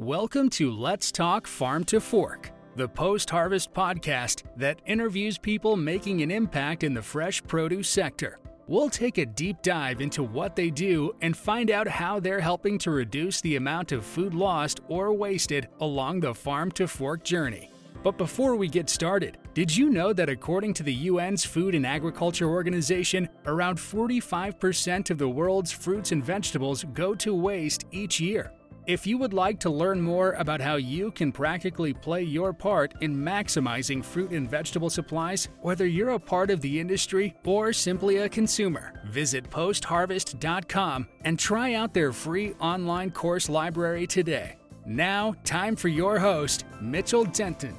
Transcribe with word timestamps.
Welcome 0.00 0.48
to 0.52 0.70
Let's 0.70 1.12
Talk 1.12 1.46
Farm 1.46 1.84
to 1.84 2.00
Fork, 2.00 2.52
the 2.74 2.88
post 2.88 3.28
harvest 3.28 3.74
podcast 3.74 4.44
that 4.56 4.80
interviews 4.86 5.36
people 5.36 5.76
making 5.76 6.22
an 6.22 6.30
impact 6.30 6.84
in 6.84 6.94
the 6.94 7.02
fresh 7.02 7.44
produce 7.44 7.90
sector. 7.90 8.38
We'll 8.66 8.88
take 8.88 9.18
a 9.18 9.26
deep 9.26 9.60
dive 9.60 10.00
into 10.00 10.22
what 10.22 10.56
they 10.56 10.70
do 10.70 11.14
and 11.20 11.36
find 11.36 11.70
out 11.70 11.86
how 11.86 12.18
they're 12.18 12.40
helping 12.40 12.78
to 12.78 12.90
reduce 12.90 13.42
the 13.42 13.56
amount 13.56 13.92
of 13.92 14.06
food 14.06 14.32
lost 14.32 14.80
or 14.88 15.12
wasted 15.12 15.68
along 15.80 16.20
the 16.20 16.34
farm 16.34 16.70
to 16.72 16.88
fork 16.88 17.22
journey. 17.22 17.70
But 18.02 18.16
before 18.16 18.56
we 18.56 18.68
get 18.68 18.88
started, 18.88 19.36
did 19.52 19.76
you 19.76 19.90
know 19.90 20.14
that 20.14 20.30
according 20.30 20.72
to 20.74 20.82
the 20.82 21.08
UN's 21.08 21.44
Food 21.44 21.74
and 21.74 21.86
Agriculture 21.86 22.48
Organization, 22.48 23.28
around 23.44 23.76
45% 23.76 25.10
of 25.10 25.18
the 25.18 25.28
world's 25.28 25.72
fruits 25.72 26.10
and 26.10 26.24
vegetables 26.24 26.84
go 26.94 27.14
to 27.16 27.34
waste 27.34 27.84
each 27.92 28.18
year? 28.18 28.50
If 28.90 29.06
you 29.06 29.18
would 29.18 29.32
like 29.32 29.60
to 29.60 29.70
learn 29.70 30.00
more 30.00 30.32
about 30.32 30.60
how 30.60 30.74
you 30.74 31.12
can 31.12 31.30
practically 31.30 31.94
play 31.94 32.24
your 32.24 32.52
part 32.52 32.92
in 33.00 33.14
maximizing 33.16 34.04
fruit 34.04 34.32
and 34.32 34.50
vegetable 34.50 34.90
supplies, 34.90 35.46
whether 35.60 35.86
you're 35.86 36.10
a 36.10 36.18
part 36.18 36.50
of 36.50 36.60
the 36.60 36.80
industry 36.80 37.36
or 37.44 37.72
simply 37.72 38.16
a 38.16 38.28
consumer, 38.28 39.00
visit 39.06 39.48
postharvest.com 39.48 41.06
and 41.20 41.38
try 41.38 41.74
out 41.74 41.94
their 41.94 42.12
free 42.12 42.54
online 42.54 43.12
course 43.12 43.48
library 43.48 44.08
today. 44.08 44.56
Now, 44.84 45.36
time 45.44 45.76
for 45.76 45.86
your 45.86 46.18
host, 46.18 46.64
Mitchell 46.80 47.22
Denton. 47.26 47.78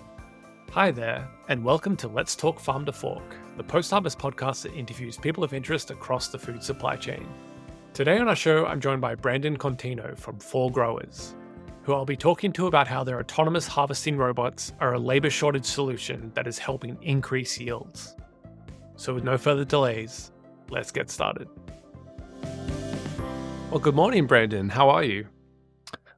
Hi 0.72 0.92
there, 0.92 1.28
and 1.50 1.62
welcome 1.62 1.98
to 1.98 2.08
Let's 2.08 2.38
Talk 2.38 2.58
Farm 2.58 2.86
to 2.86 2.94
Fork, 2.94 3.36
the 3.58 3.64
post 3.66 3.92
harvest 3.92 4.18
podcast 4.18 4.62
that 4.62 4.74
interviews 4.76 5.18
people 5.18 5.44
of 5.44 5.54
interest 5.54 5.92
across 5.92 6.30
the 6.30 6.40
food 6.40 6.64
supply 6.64 6.96
chain. 6.96 7.28
Today 7.94 8.20
on 8.20 8.30
our 8.30 8.38
show, 8.38 8.66
I'm 8.66 8.80
joined 8.80 9.02
by 9.02 9.16
Brandon 9.16 9.58
Contino 9.58 10.18
from 10.18 10.40
Four 10.40 10.72
Growers, 10.72 11.36
who 11.84 11.94
I'll 11.94 12.06
be 12.06 12.16
talking 12.16 12.54
to 12.54 12.68
about 12.68 12.88
how 12.88 13.04
their 13.04 13.20
autonomous 13.20 13.68
harvesting 13.68 14.16
robots 14.16 14.72
are 14.80 14.94
a 14.94 14.98
labor 14.98 15.30
shortage 15.30 15.66
solution 15.66 16.32
that 16.34 16.48
is 16.48 16.58
helping 16.58 16.98
increase 17.02 17.60
yields. 17.60 18.16
So, 18.96 19.14
with 19.14 19.26
no 19.26 19.38
further 19.38 19.66
delays, 19.66 20.32
let's 20.70 20.90
get 20.90 21.10
started. 21.10 21.50
Well, 23.70 23.82
good 23.82 23.96
morning, 23.96 24.26
Brandon. 24.26 24.70
How 24.70 24.90
are 24.90 25.04
you? 25.04 25.28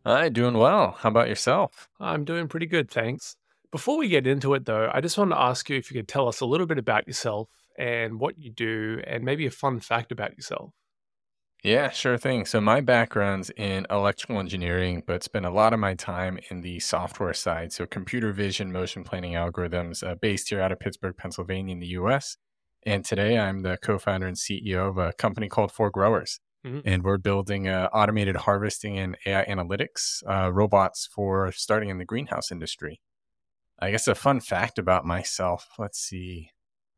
Hi, 0.05 0.29
doing 0.29 0.55
well. 0.55 0.91
How 0.99 1.09
about 1.09 1.27
yourself? 1.27 1.89
I'm 1.99 2.23
doing 2.23 2.47
pretty 2.47 2.67
good, 2.67 2.91
thanks. 2.91 3.35
Before 3.71 3.97
we 3.97 4.09
get 4.09 4.27
into 4.27 4.53
it, 4.53 4.65
though, 4.65 4.91
I 4.93 5.01
just 5.01 5.17
wanted 5.17 5.33
to 5.33 5.41
ask 5.41 5.67
you 5.71 5.77
if 5.77 5.89
you 5.89 5.99
could 5.99 6.07
tell 6.07 6.27
us 6.27 6.39
a 6.39 6.45
little 6.45 6.67
bit 6.67 6.77
about 6.77 7.07
yourself 7.07 7.49
and 7.79 8.19
what 8.19 8.37
you 8.37 8.51
do, 8.51 9.01
and 9.07 9.23
maybe 9.23 9.47
a 9.47 9.51
fun 9.51 9.79
fact 9.79 10.11
about 10.11 10.37
yourself. 10.37 10.71
Yeah, 11.63 11.91
sure 11.91 12.17
thing. 12.17 12.45
So 12.45 12.59
my 12.59 12.81
background's 12.81 13.49
in 13.51 13.87
electrical 13.89 14.37
engineering, 14.37 15.01
but 15.07 15.23
spent 15.23 15.45
a 15.45 15.49
lot 15.49 15.73
of 15.73 15.79
my 15.79 15.93
time 15.93 16.37
in 16.49 16.59
the 16.59 16.81
software 16.81 17.33
side. 17.33 17.71
So 17.71 17.85
computer 17.85 18.33
vision, 18.33 18.69
motion 18.69 19.05
planning 19.05 19.33
algorithms, 19.33 20.05
uh, 20.05 20.15
based 20.15 20.49
here 20.49 20.59
out 20.59 20.73
of 20.73 20.81
Pittsburgh, 20.81 21.15
Pennsylvania, 21.15 21.71
in 21.71 21.79
the 21.79 21.87
U.S. 21.87 22.35
And 22.85 23.05
today 23.05 23.39
I'm 23.39 23.61
the 23.61 23.77
co-founder 23.81 24.27
and 24.27 24.35
CEO 24.35 24.89
of 24.89 24.97
a 24.97 25.13
company 25.13 25.47
called 25.47 25.71
Four 25.71 25.89
Growers, 25.89 26.41
mm-hmm. 26.65 26.81
and 26.83 27.01
we're 27.01 27.17
building 27.17 27.69
uh, 27.69 27.87
automated 27.93 28.35
harvesting 28.35 28.99
and 28.99 29.17
AI 29.25 29.45
analytics 29.45 30.21
uh, 30.29 30.51
robots 30.51 31.07
for 31.15 31.49
starting 31.53 31.87
in 31.87 31.97
the 31.97 32.03
greenhouse 32.03 32.51
industry. 32.51 32.99
I 33.79 33.91
guess 33.91 34.09
a 34.09 34.15
fun 34.15 34.41
fact 34.41 34.77
about 34.77 35.05
myself. 35.05 35.69
Let's 35.79 35.99
see. 35.99 36.49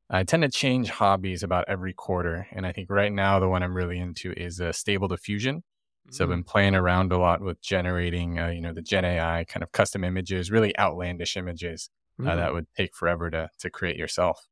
I 0.09 0.23
tend 0.23 0.43
to 0.43 0.49
change 0.49 0.89
hobbies 0.89 1.43
about 1.43 1.65
every 1.67 1.93
quarter. 1.93 2.47
And 2.51 2.65
I 2.65 2.71
think 2.71 2.89
right 2.89 3.11
now, 3.11 3.39
the 3.39 3.49
one 3.49 3.63
I'm 3.63 3.75
really 3.75 3.99
into 3.99 4.33
is 4.37 4.61
uh, 4.61 4.71
stable 4.71 5.07
diffusion. 5.07 5.63
So 6.11 6.23
I've 6.23 6.29
been 6.29 6.43
mm. 6.43 6.47
playing 6.47 6.75
around 6.75 7.11
a 7.11 7.17
lot 7.17 7.41
with 7.41 7.59
generating, 7.61 8.39
uh, 8.39 8.49
you 8.49 8.61
know, 8.61 8.73
the 8.73 8.81
Gen 8.81 9.05
AI 9.05 9.43
kind 9.45 9.63
of 9.63 9.71
custom 9.71 10.03
images, 10.03 10.51
really 10.51 10.77
outlandish 10.77 11.35
images 11.35 11.89
uh, 12.19 12.23
mm. 12.23 12.35
that 12.35 12.53
would 12.53 12.67
take 12.77 12.95
forever 12.95 13.31
to 13.31 13.49
to 13.59 13.69
create 13.71 13.97
yourself. 13.97 14.45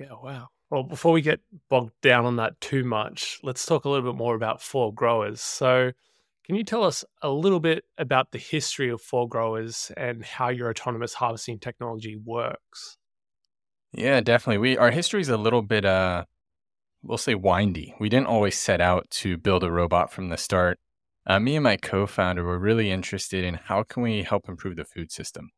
Yeah, 0.00 0.14
wow. 0.22 0.48
Well, 0.70 0.82
before 0.82 1.12
we 1.12 1.20
get 1.20 1.40
bogged 1.68 1.92
down 2.00 2.24
on 2.24 2.36
that 2.36 2.58
too 2.62 2.84
much, 2.84 3.38
let's 3.42 3.66
talk 3.66 3.84
a 3.84 3.90
little 3.90 4.10
bit 4.10 4.16
more 4.16 4.34
about 4.34 4.62
Four 4.62 4.94
Growers. 4.94 5.42
So, 5.42 5.92
can 6.46 6.56
you 6.56 6.64
tell 6.64 6.82
us 6.82 7.04
a 7.20 7.28
little 7.28 7.60
bit 7.60 7.84
about 7.98 8.30
the 8.30 8.38
history 8.38 8.88
of 8.88 9.02
Four 9.02 9.28
Growers 9.28 9.92
and 9.98 10.24
how 10.24 10.48
your 10.48 10.70
autonomous 10.70 11.12
harvesting 11.12 11.58
technology 11.58 12.16
works? 12.16 12.96
Yeah, 13.92 14.20
definitely. 14.20 14.58
We 14.58 14.78
our 14.78 14.90
history 14.90 15.20
is 15.20 15.28
a 15.28 15.36
little 15.36 15.62
bit 15.62 15.84
uh 15.84 16.24
we'll 17.02 17.18
say 17.18 17.34
windy. 17.34 17.94
We 18.00 18.08
didn't 18.08 18.26
always 18.28 18.58
set 18.58 18.80
out 18.80 19.10
to 19.22 19.38
build 19.38 19.64
a 19.64 19.72
robot 19.72 20.12
from 20.12 20.28
the 20.30 20.36
start. 20.38 20.80
Uh, 21.26 21.40
me 21.40 21.56
and 21.56 21.64
my 21.64 21.76
co-founder 21.76 22.44
were 22.44 22.58
really 22.58 22.90
interested 22.90 23.44
in 23.44 23.54
how 23.54 23.82
can 23.84 24.02
we 24.02 24.22
help 24.24 24.48
improve 24.48 24.76
the 24.76 24.84
food 24.84 25.12
system. 25.12 25.50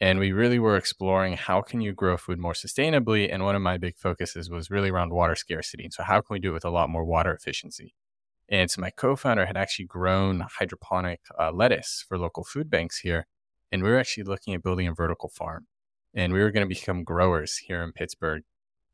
And 0.00 0.18
we 0.20 0.32
really 0.32 0.58
were 0.60 0.76
exploring 0.76 1.34
how 1.36 1.62
can 1.62 1.80
you 1.82 1.92
grow 1.94 2.16
food 2.18 2.38
more 2.38 2.54
sustainably 2.54 3.32
and 3.32 3.44
one 3.44 3.56
of 3.56 3.62
my 3.62 3.78
big 3.78 3.96
focuses 3.98 4.50
was 4.50 4.70
really 4.70 4.90
around 4.90 5.12
water 5.12 5.36
scarcity. 5.36 5.88
So 5.92 6.04
how 6.04 6.20
can 6.22 6.34
we 6.34 6.40
do 6.40 6.50
it 6.50 6.54
with 6.54 6.66
a 6.66 6.70
lot 6.70 6.90
more 6.90 7.04
water 7.04 7.32
efficiency? 7.34 7.94
And 8.48 8.70
so 8.70 8.80
my 8.82 8.90
co-founder 8.90 9.46
had 9.46 9.56
actually 9.58 9.86
grown 9.86 10.40
hydroponic 10.58 11.20
uh, 11.38 11.52
lettuce 11.52 12.04
for 12.08 12.18
local 12.18 12.44
food 12.44 12.70
banks 12.70 12.98
here 13.00 13.26
and 13.72 13.82
we 13.82 13.90
were 13.90 13.98
actually 13.98 14.24
looking 14.24 14.54
at 14.54 14.62
building 14.62 14.88
a 14.88 14.94
vertical 14.94 15.28
farm 15.30 15.66
and 16.16 16.32
we 16.32 16.40
were 16.40 16.50
going 16.50 16.66
to 16.66 16.74
become 16.74 17.04
growers 17.04 17.58
here 17.58 17.82
in 17.82 17.92
Pittsburgh. 17.92 18.42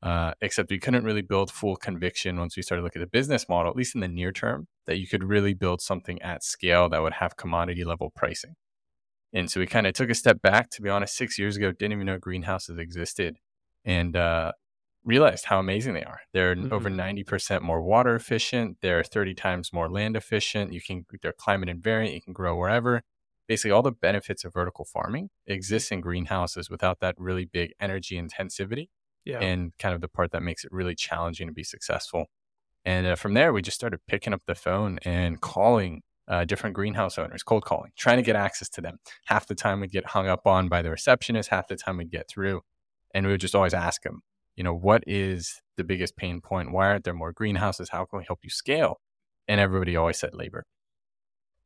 Uh, 0.03 0.33
except 0.41 0.69
we 0.69 0.81
couldn't 0.81 1.05
really 1.05 1.23
build 1.23 1.49
full 1.49 1.77
conviction 1.77 2.37
once 2.37 2.57
we 2.57 2.63
started 2.63 2.83
looking 2.83 3.01
at 3.01 3.07
the 3.07 3.19
business 3.19 3.49
model, 3.49 3.71
at 3.71 3.77
least 3.77 3.95
in 3.95 4.01
the 4.01 4.09
near 4.09 4.33
term, 4.33 4.67
that 4.85 4.99
you 4.99 5.07
could 5.07 5.23
really 5.23 5.55
build 5.55 5.81
something 5.81 6.21
at 6.23 6.43
scale 6.43 6.89
that 6.89 7.01
would 7.01 7.13
have 7.13 7.37
commodity 7.37 7.85
level 7.85 8.11
pricing. 8.11 8.57
And 9.33 9.49
so 9.49 9.61
we 9.61 9.67
kind 9.69 9.87
of 9.87 9.95
took 9.95 10.11
a 10.11 10.15
step 10.17 10.43
back, 10.43 10.71
to 10.71 10.83
be 10.83 10.91
honest, 10.91 11.17
six 11.17 11.39
years 11.39 11.57
ago, 11.57 11.71
didn't 11.71 11.93
even 11.93 12.07
know 12.07 12.19
greenhouses 12.19 12.79
existed 12.79 13.37
and 13.85 14.17
uh, 14.17 14.51
realized 15.05 15.45
how 15.45 15.61
amazing 15.61 15.95
they 15.95 16.03
are. 16.03 16.23
They're 16.33 16.57
mm-hmm. 16.57 16.73
over 16.73 16.91
90% 16.91 17.63
more 17.63 17.81
water 17.81 18.17
efficient. 18.17 18.79
They're 18.83 19.05
30 19.05 19.35
times 19.35 19.73
more 19.73 19.89
land 19.89 20.17
efficient. 20.17 20.73
You 20.73 20.81
can, 20.81 21.07
they're 21.23 21.33
climate 21.33 21.69
invariant. 21.69 22.13
You 22.13 22.23
can 22.23 22.33
grow 22.33 22.57
wherever 22.57 23.05
basically 23.49 23.71
all 23.71 23.83
the 23.83 23.93
benefits 23.93 24.45
of 24.45 24.53
vertical 24.53 24.85
farming 24.85 25.31
exist 25.47 25.93
in 25.93 26.01
greenhouses 26.01 26.71
without 26.71 27.01
that 27.01 27.15
really 27.19 27.45
big 27.45 27.73
energy 27.81 28.21
intensivity 28.21 28.89
yeah. 29.25 29.41
and 29.41 29.73
kind 29.79 29.95
of 29.95 30.01
the 30.01 30.09
part 30.09 30.33
that 30.33 30.43
makes 30.43 30.65
it 30.65 30.73
really 30.73 30.95
challenging 30.95 31.47
to 31.47 31.53
be 31.53 31.65
successful. 31.65 32.27
And 32.85 33.07
uh, 33.07 33.15
from 33.15 33.35
there, 33.35 33.53
we 33.53 33.63
just 33.63 33.77
started 33.77 34.01
picking 34.09 34.33
up 34.33 34.43
the 34.47 34.55
phone 34.55 34.99
and 35.05 35.41
calling 35.41 36.03
uh, 36.29 36.45
different 36.45 36.75
greenhouse 36.75 37.19
owners, 37.19 37.43
cold 37.43 37.65
calling, 37.65 37.93
trying 37.97 38.17
to 38.17 38.23
get 38.23 38.37
access 38.37 38.69
to 38.71 38.81
them. 38.81 38.99
Half 39.27 39.47
the 39.47 39.55
time 39.55 39.81
we'd 39.81 39.93
get 39.93 40.07
hung 40.07 40.29
up 40.29 40.47
on 40.47 40.69
by 40.69 40.83
the 40.83 40.91
receptionist, 40.91 41.51
half 41.51 41.69
the 41.69 41.77
time 41.77 41.99
we'd 41.99 42.11
get 42.11 42.29
through. 42.29 42.63
And 43.15 43.27
we 43.27 43.33
would 43.33 43.41
just 43.41 43.55
always 43.55 43.75
ask 43.75 44.03
them, 44.03 44.23
you 44.57 44.65
know, 44.65 44.75
what 44.75 45.05
is 45.07 45.61
the 45.77 45.85
biggest 45.85 46.17
pain 46.17 46.41
point? 46.41 46.73
Why 46.73 46.89
aren't 46.89 47.05
there 47.05 47.15
more 47.15 47.33
greenhouses? 47.33 47.91
How 47.91 48.05
can 48.05 48.19
we 48.19 48.25
help 48.25 48.41
you 48.43 48.51
scale? 48.51 49.01
And 49.49 49.61
everybody 49.61 49.97
always 49.97 50.19
said 50.19 50.35
labor. 50.35 50.65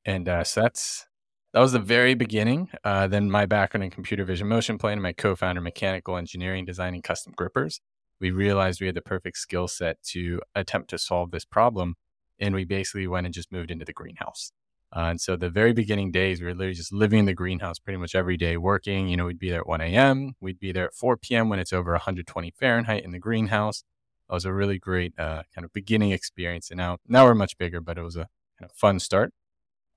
And 0.05 0.29
uh, 0.29 0.45
so 0.45 0.63
that's 0.63 1.07
that 1.53 1.61
was 1.61 1.73
the 1.73 1.79
very 1.79 2.15
beginning. 2.15 2.69
Uh, 2.85 3.07
then 3.07 3.31
my 3.31 3.47
background 3.47 3.85
in 3.85 3.91
computer 3.91 4.25
vision 4.25 4.49
motion 4.49 4.79
planning, 4.79 5.03
my 5.03 5.13
co-founder 5.13 5.61
mechanical 5.61 6.17
engineering, 6.17 6.65
designing 6.65 7.03
custom 7.03 7.33
grippers. 7.37 7.81
We 8.21 8.31
realized 8.31 8.81
we 8.81 8.87
had 8.87 8.97
the 8.97 9.03
perfect 9.03 9.39
skill 9.39 9.69
set 9.69 10.03
to 10.11 10.41
attempt 10.55 10.91
to 10.91 10.99
solve 10.99 11.31
this 11.31 11.45
problem, 11.45 11.95
and 12.39 12.55
we 12.55 12.65
basically 12.65 13.07
went 13.07 13.27
and 13.27 13.35
just 13.35 13.53
moved 13.53 13.71
into 13.71 13.85
the 13.85 13.93
greenhouse. 13.93 14.53
Uh, 14.95 15.09
and 15.11 15.21
so 15.21 15.37
the 15.37 15.51
very 15.51 15.73
beginning 15.73 16.13
days, 16.13 16.41
we 16.41 16.47
were 16.47 16.55
literally 16.55 16.75
just 16.75 16.93
living 16.93 17.21
in 17.21 17.25
the 17.27 17.35
greenhouse 17.35 17.79
pretty 17.79 17.99
much 17.99 18.15
every 18.15 18.37
day, 18.37 18.57
working. 18.57 19.09
You 19.09 19.17
know, 19.17 19.27
we'd 19.27 19.39
be 19.39 19.51
there 19.51 19.61
at 19.61 19.67
1 19.67 19.81
a.m., 19.81 20.35
we'd 20.41 20.61
be 20.61 20.73
there 20.73 20.87
at 20.87 20.95
4 20.95 21.17
p.m. 21.17 21.49
when 21.49 21.59
it's 21.59 21.73
over 21.73 21.93
120 21.93 22.53
Fahrenheit 22.59 23.05
in 23.05 23.11
the 23.11 23.19
greenhouse. 23.19 23.85
It 24.29 24.33
was 24.33 24.45
a 24.45 24.53
really 24.53 24.79
great 24.79 25.19
uh, 25.19 25.43
kind 25.55 25.65
of 25.65 25.73
beginning 25.73 26.13
experience. 26.13 26.71
And 26.71 26.79
now, 26.79 26.99
now 27.07 27.25
we're 27.25 27.35
much 27.35 27.59
bigger, 27.59 27.81
but 27.81 27.99
it 27.99 28.03
was 28.03 28.17
a 28.17 28.29
kind 28.59 28.71
of 28.71 28.73
fun 28.73 28.99
start 29.01 29.33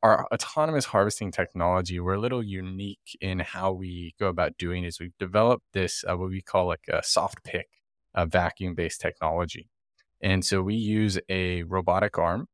our 0.01 0.25
autonomous 0.33 0.85
harvesting 0.85 1.31
technology, 1.31 1.99
we're 1.99 2.13
a 2.13 2.19
little 2.19 2.43
unique 2.43 3.17
in 3.19 3.39
how 3.39 3.71
we 3.71 4.15
go 4.19 4.27
about 4.27 4.57
doing 4.57 4.83
is 4.83 4.99
we've 4.99 5.17
developed 5.19 5.65
this, 5.73 6.03
uh, 6.09 6.15
what 6.15 6.29
we 6.29 6.41
call 6.41 6.67
like 6.67 6.87
a 6.91 7.03
soft 7.03 7.43
pick, 7.43 7.67
a 8.13 8.25
vacuum 8.25 8.75
based 8.75 9.01
technology. 9.01 9.69
And 10.21 10.45
so 10.45 10.61
we 10.61 10.75
use 10.75 11.19
a 11.29 11.63
robotic 11.63 12.17
arm 12.17 12.47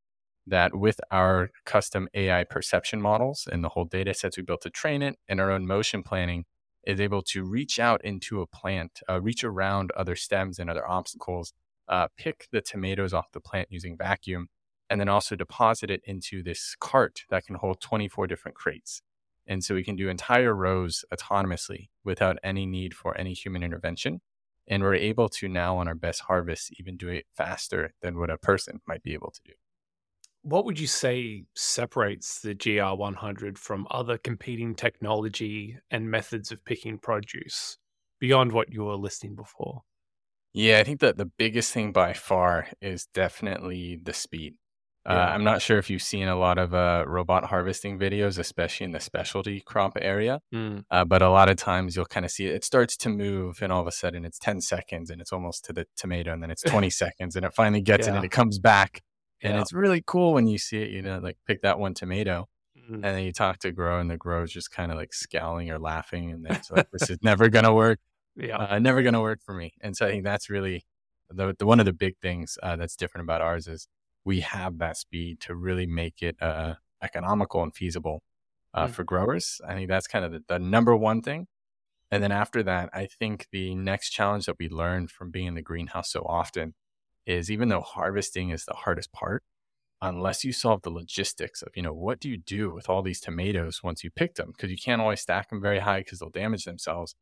that 0.47 0.75
with 0.75 0.99
our 1.11 1.49
custom 1.65 2.07
AI 2.13 2.43
perception 2.43 3.01
models 3.01 3.47
and 3.51 3.63
the 3.63 3.69
whole 3.69 3.85
data 3.85 4.13
sets 4.13 4.37
we 4.37 4.43
built 4.43 4.61
to 4.61 4.69
train 4.69 5.01
it 5.01 5.17
and 5.27 5.39
our 5.39 5.51
own 5.51 5.65
motion 5.65 6.03
planning 6.03 6.45
is 6.85 6.99
able 6.99 7.23
to 7.23 7.43
reach 7.43 7.79
out 7.79 8.03
into 8.05 8.41
a 8.41 8.47
plant, 8.47 8.99
uh, 9.09 9.19
reach 9.19 9.43
around 9.43 9.91
other 9.97 10.15
stems 10.15 10.59
and 10.59 10.69
other 10.69 10.87
obstacles, 10.87 11.53
uh, 11.87 12.07
pick 12.17 12.47
the 12.51 12.61
tomatoes 12.61 13.13
off 13.13 13.31
the 13.31 13.39
plant 13.39 13.67
using 13.71 13.97
vacuum 13.97 14.47
and 14.89 14.99
then 14.99 15.09
also 15.09 15.35
deposit 15.35 15.89
it 15.89 16.01
into 16.05 16.43
this 16.43 16.75
cart 16.79 17.23
that 17.29 17.45
can 17.45 17.55
hold 17.55 17.81
24 17.81 18.27
different 18.27 18.55
crates. 18.55 19.01
And 19.47 19.63
so 19.63 19.75
we 19.75 19.83
can 19.83 19.95
do 19.95 20.09
entire 20.09 20.53
rows 20.53 21.05
autonomously 21.13 21.89
without 22.03 22.37
any 22.43 22.65
need 22.65 22.93
for 22.93 23.17
any 23.17 23.33
human 23.33 23.63
intervention. 23.63 24.21
And 24.67 24.81
we're 24.81 24.95
able 24.95 25.29
to 25.29 25.47
now 25.47 25.77
on 25.77 25.87
our 25.87 25.95
best 25.95 26.21
harvest 26.21 26.73
even 26.79 26.97
do 26.97 27.07
it 27.09 27.25
faster 27.35 27.93
than 28.01 28.17
what 28.17 28.31
a 28.31 28.37
person 28.37 28.81
might 28.87 29.03
be 29.03 29.13
able 29.13 29.31
to 29.31 29.41
do. 29.45 29.53
what 30.43 30.63
would 30.65 30.79
you 30.79 30.87
say 30.87 31.45
separates 31.55 32.39
the 32.39 32.53
GR100 32.55 33.57
from 33.57 33.87
other 33.91 34.17
competing 34.17 34.75
technology 34.75 35.77
and 35.91 36.09
methods 36.09 36.51
of 36.51 36.63
picking 36.63 36.97
produce 36.99 37.77
beyond 38.19 38.51
what 38.51 38.71
you 38.71 38.85
were 38.85 38.95
listing 38.95 39.35
before? 39.35 39.81
Yeah, 40.53 40.79
I 40.79 40.83
think 40.83 41.01
that 41.01 41.17
the 41.17 41.25
biggest 41.25 41.71
thing 41.73 41.91
by 41.91 42.13
far 42.13 42.69
is 42.81 43.05
definitely 43.07 43.97
the 43.97 44.13
speed. 44.13 44.55
Uh, 45.07 45.13
Yeah. 45.13 45.33
I'm 45.33 45.43
not 45.43 45.61
sure 45.61 45.77
if 45.77 45.89
you've 45.89 46.01
seen 46.01 46.27
a 46.27 46.35
lot 46.35 46.57
of 46.57 46.73
uh, 46.73 47.03
robot 47.07 47.45
harvesting 47.45 47.99
videos, 47.99 48.39
especially 48.39 48.85
in 48.85 48.91
the 48.91 48.99
specialty 48.99 49.61
crop 49.61 49.93
area, 50.01 50.41
Mm, 50.53 50.83
uh, 50.89 51.05
but 51.05 51.21
a 51.21 51.29
lot 51.29 51.49
of 51.49 51.57
times 51.57 51.95
you'll 51.95 52.05
kind 52.05 52.25
of 52.25 52.31
see 52.31 52.47
it, 52.47 52.55
it 52.55 52.63
starts 52.63 52.97
to 52.97 53.09
move, 53.09 53.61
and 53.61 53.71
all 53.71 53.81
of 53.81 53.87
a 53.87 53.91
sudden 53.91 54.25
it's 54.25 54.39
10 54.39 54.61
seconds 54.61 55.09
and 55.09 55.21
it's 55.21 55.31
almost 55.33 55.65
to 55.65 55.73
the 55.73 55.85
tomato, 55.95 56.33
and 56.33 56.41
then 56.41 56.49
it's 56.51 56.63
20 56.63 56.89
seconds, 57.03 57.35
and 57.35 57.45
it 57.45 57.53
finally 57.53 57.81
gets 57.81 58.07
Yeah. 58.07 58.15
and 58.15 58.25
it 58.25 58.31
comes 58.31 58.57
back. 58.59 59.01
And 59.41 59.53
yeah. 59.55 59.61
it's 59.61 59.73
really 59.73 60.01
cool 60.05 60.33
when 60.33 60.47
you 60.47 60.57
see 60.57 60.81
it, 60.81 60.89
you 60.89 61.01
know, 61.01 61.19
like 61.19 61.37
pick 61.47 61.61
that 61.61 61.79
one 61.79 61.93
tomato, 61.93 62.47
Mm, 62.89 62.95
and 62.95 63.03
then 63.03 63.23
you 63.23 63.31
talk 63.31 63.57
to 63.59 63.71
Grow, 63.71 63.99
and 63.99 64.11
the 64.11 64.17
Grow's 64.17 64.51
just 64.51 64.69
kind 64.69 64.91
of 64.91 64.97
like 64.97 65.11
scowling 65.13 65.71
or 65.71 65.79
laughing, 65.79 66.31
and 66.31 66.45
then 66.45 66.53
it's 66.55 66.69
like, 66.69 66.87
this 66.91 67.09
is 67.09 67.17
never 67.23 67.49
going 67.49 67.65
to 67.65 67.73
work 67.73 67.99
yeah. 68.35 68.57
uh, 68.57 68.79
never 68.79 69.01
going 69.01 69.13
to 69.13 69.21
work 69.21 69.39
for 69.43 69.53
me. 69.55 69.73
And 69.81 69.95
so 69.97 70.05
I 70.05 70.11
think 70.11 70.23
that's 70.23 70.49
really 70.49 70.85
the, 71.29 71.55
the 71.57 71.65
one 71.65 71.79
of 71.79 71.85
the 71.85 71.93
big 71.93 72.17
things 72.21 72.57
uh, 72.61 72.75
that's 72.75 72.95
different 72.95 73.23
about 73.25 73.41
ours 73.41 73.67
is 73.67 73.87
we 74.25 74.41
have 74.41 74.79
that 74.79 74.97
speed 74.97 75.39
to 75.41 75.55
really 75.55 75.85
make 75.85 76.21
it 76.21 76.41
uh, 76.41 76.75
economical 77.01 77.63
and 77.63 77.75
feasible 77.75 78.23
uh, 78.73 78.87
Mm. 78.87 78.91
for 78.91 79.03
growers. 79.05 79.61
I 79.67 79.73
think 79.75 79.89
that's 79.89 80.07
kind 80.07 80.25
of 80.25 80.31
the, 80.33 80.43
the 80.47 80.59
number 80.59 80.95
one 80.95 81.21
thing. 81.21 81.47
And 82.11 82.23
then 82.23 82.31
after 82.31 82.63
that, 82.63 82.89
I 82.93 83.07
think 83.07 83.47
the 83.51 83.75
next 83.75 84.11
challenge 84.11 84.45
that 84.45 84.57
we 84.59 84.69
learned 84.69 85.11
from 85.11 85.31
being 85.31 85.47
in 85.47 85.55
the 85.55 85.61
greenhouse 85.61 86.11
so 86.11 86.21
often 86.23 86.75
is 87.25 87.51
even 87.51 87.69
though 87.69 87.81
harvesting 87.81 88.49
is 88.51 88.65
the 88.65 88.73
hardest 88.75 89.11
part, 89.11 89.43
unless 90.01 90.43
you 90.43 90.53
solve 90.53 90.81
the 90.83 90.89
logistics 90.91 91.61
of, 91.61 91.69
you 91.75 91.81
know, 91.83 91.93
what 91.93 92.19
do 92.19 92.29
you 92.29 92.37
do 92.37 92.73
with 92.73 92.89
all 92.89 93.01
these 93.01 93.19
tomatoes 93.21 93.81
once 93.83 94.03
you 94.03 94.11
pick 94.11 94.35
them? 94.35 94.51
Because 94.51 94.71
you 94.71 94.77
can't 94.77 95.01
always 95.01 95.21
stack 95.21 95.49
them 95.49 95.61
very 95.61 95.79
high 95.79 95.99
because 96.01 96.19
they'll 96.19 96.29
damage 96.29 96.65
themselves 96.65 97.15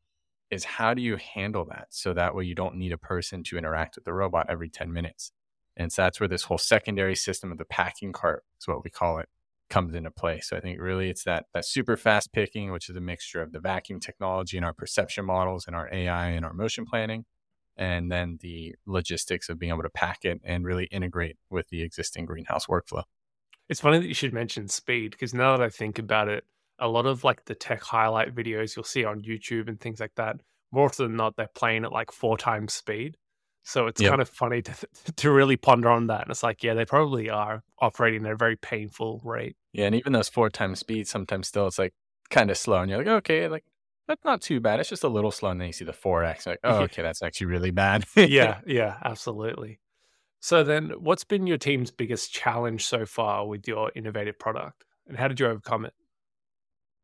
is 0.52 0.64
how 0.66 0.94
do 0.94 1.02
you 1.02 1.18
handle 1.18 1.66
that 1.66 1.88
so 1.90 2.14
that 2.14 2.36
way 2.36 2.44
you 2.46 2.56
don't 2.56 2.76
need 2.76 2.92
a 2.92 2.98
person 2.98 3.44
to 3.44 3.58
interact 3.58 3.96
with 3.96 4.06
the 4.06 4.14
robot 4.14 4.48
every 4.50 4.70
10 4.70 4.92
minutes 4.94 5.32
and 5.76 5.92
so 5.92 6.02
that's 6.04 6.20
where 6.20 6.30
this 6.30 6.44
whole 6.44 6.58
secondary 6.58 7.16
system 7.16 7.52
of 7.52 7.58
the 7.58 7.66
packing 7.66 8.12
cart 8.12 8.44
is 8.60 8.68
what 8.68 8.84
we 8.84 8.90
call 8.90 9.20
it 9.20 9.30
comes 9.70 9.96
into 9.96 10.12
play 10.12 10.40
so 10.40 10.56
i 10.56 10.60
think 10.60 10.80
really 10.80 11.10
it's 11.10 11.24
that 11.24 11.46
that 11.54 11.66
super 11.66 11.98
fast 11.98 12.32
picking 12.32 12.72
which 12.72 12.90
is 12.90 12.96
a 12.96 13.02
mixture 13.02 13.42
of 13.42 13.52
the 13.52 13.60
vacuum 13.60 14.00
technology 14.00 14.58
and 14.58 14.66
our 14.66 14.74
perception 14.74 15.26
models 15.26 15.66
and 15.66 15.76
our 15.76 15.92
ai 15.94 16.28
and 16.28 16.46
our 16.46 16.54
motion 16.54 16.86
planning 16.86 17.26
and 17.76 18.12
then 18.12 18.38
the 18.42 18.76
logistics 18.86 19.50
of 19.50 19.58
being 19.58 19.72
able 19.72 19.82
to 19.82 19.90
pack 19.90 20.20
it 20.24 20.40
and 20.44 20.64
really 20.64 20.86
integrate 20.86 21.38
with 21.50 21.68
the 21.70 21.82
existing 21.82 22.26
greenhouse 22.26 22.68
workflow 22.68 23.04
It's 23.70 23.80
funny 23.80 24.00
that 24.00 24.08
you 24.08 24.14
should 24.14 24.34
mention 24.34 24.68
speed 24.68 25.12
because 25.12 25.34
now 25.34 25.56
that 25.56 25.64
I 25.64 25.70
think 25.70 25.98
about 25.98 26.28
it, 26.28 26.44
a 26.80 26.88
lot 26.88 27.06
of 27.06 27.24
like 27.24 27.46
the 27.46 27.56
tech 27.56 27.82
highlight 27.82 28.36
videos 28.36 28.76
you'll 28.76 28.84
see 28.84 29.06
on 29.06 29.22
YouTube 29.22 29.68
and 29.68 29.80
things 29.80 30.00
like 30.00 30.16
that, 30.16 30.38
more 30.72 30.86
often 30.86 31.08
than 31.08 31.16
not, 31.16 31.36
they're 31.36 31.48
playing 31.56 31.86
at 31.86 31.92
like 31.92 32.12
four 32.12 32.38
times 32.38 32.74
speed. 32.74 33.18
So 33.64 33.88
it's 33.88 34.02
Yep. 34.02 34.10
kind 34.10 34.22
of 34.22 34.30
funny 34.30 34.62
to 34.62 34.74
to 35.16 35.32
really 35.32 35.58
ponder 35.58 35.90
on 35.90 36.08
that. 36.08 36.22
And 36.24 36.32
it's 36.32 36.44
like, 36.44 36.64
yeah, 36.64 36.74
they 36.74 36.86
probably 36.86 37.30
are 37.30 37.64
operating 37.80 38.26
at 38.26 38.32
a 38.34 38.36
very 38.38 38.56
painful 38.58 39.22
rate. 39.24 39.56
yeah 39.74 39.86
and 39.86 39.96
even 39.96 40.14
those 40.14 40.30
four 40.30 40.50
times 40.50 40.80
speed 40.80 41.08
sometimes 41.08 41.48
still 41.48 41.68
it's 41.68 41.80
like 41.80 41.94
kind 42.30 42.50
of 42.50 42.58
slow 42.58 42.82
and 42.82 42.90
you're 42.90 43.00
like 43.00 43.08
okay 43.08 43.48
like 43.48 43.64
that's 44.08 44.24
not 44.24 44.42
too 44.42 44.60
bad 44.60 44.80
it's 44.80 44.90
just 44.90 45.04
a 45.04 45.08
little 45.08 45.32
slow 45.32 45.50
and 45.52 45.60
then 45.62 45.68
you 45.68 45.74
see 45.74 45.86
the 45.86 45.94
4x 45.94 46.46
like 46.46 46.60
oh 46.64 46.80
okay 46.84 47.02
that's 47.02 47.22
actually 47.22 47.48
really 47.48 47.72
bad 47.72 48.06
yeah, 48.16 48.60
yeah, 48.66 48.98
absolutely. 49.04 49.80
So 50.42 50.64
then, 50.64 50.92
what's 51.00 51.24
been 51.24 51.48
your 51.48 51.58
team's 51.58 51.92
biggest 51.92 52.34
challenge 52.34 52.86
so 52.86 53.06
far 53.06 53.48
with 53.48 53.68
your 53.68 53.92
innovative 53.96 54.40
product, 54.40 54.86
and 55.08 55.18
how 55.18 55.28
did 55.28 55.40
you 55.40 55.48
overcome 55.48 55.86
it? 55.86 55.94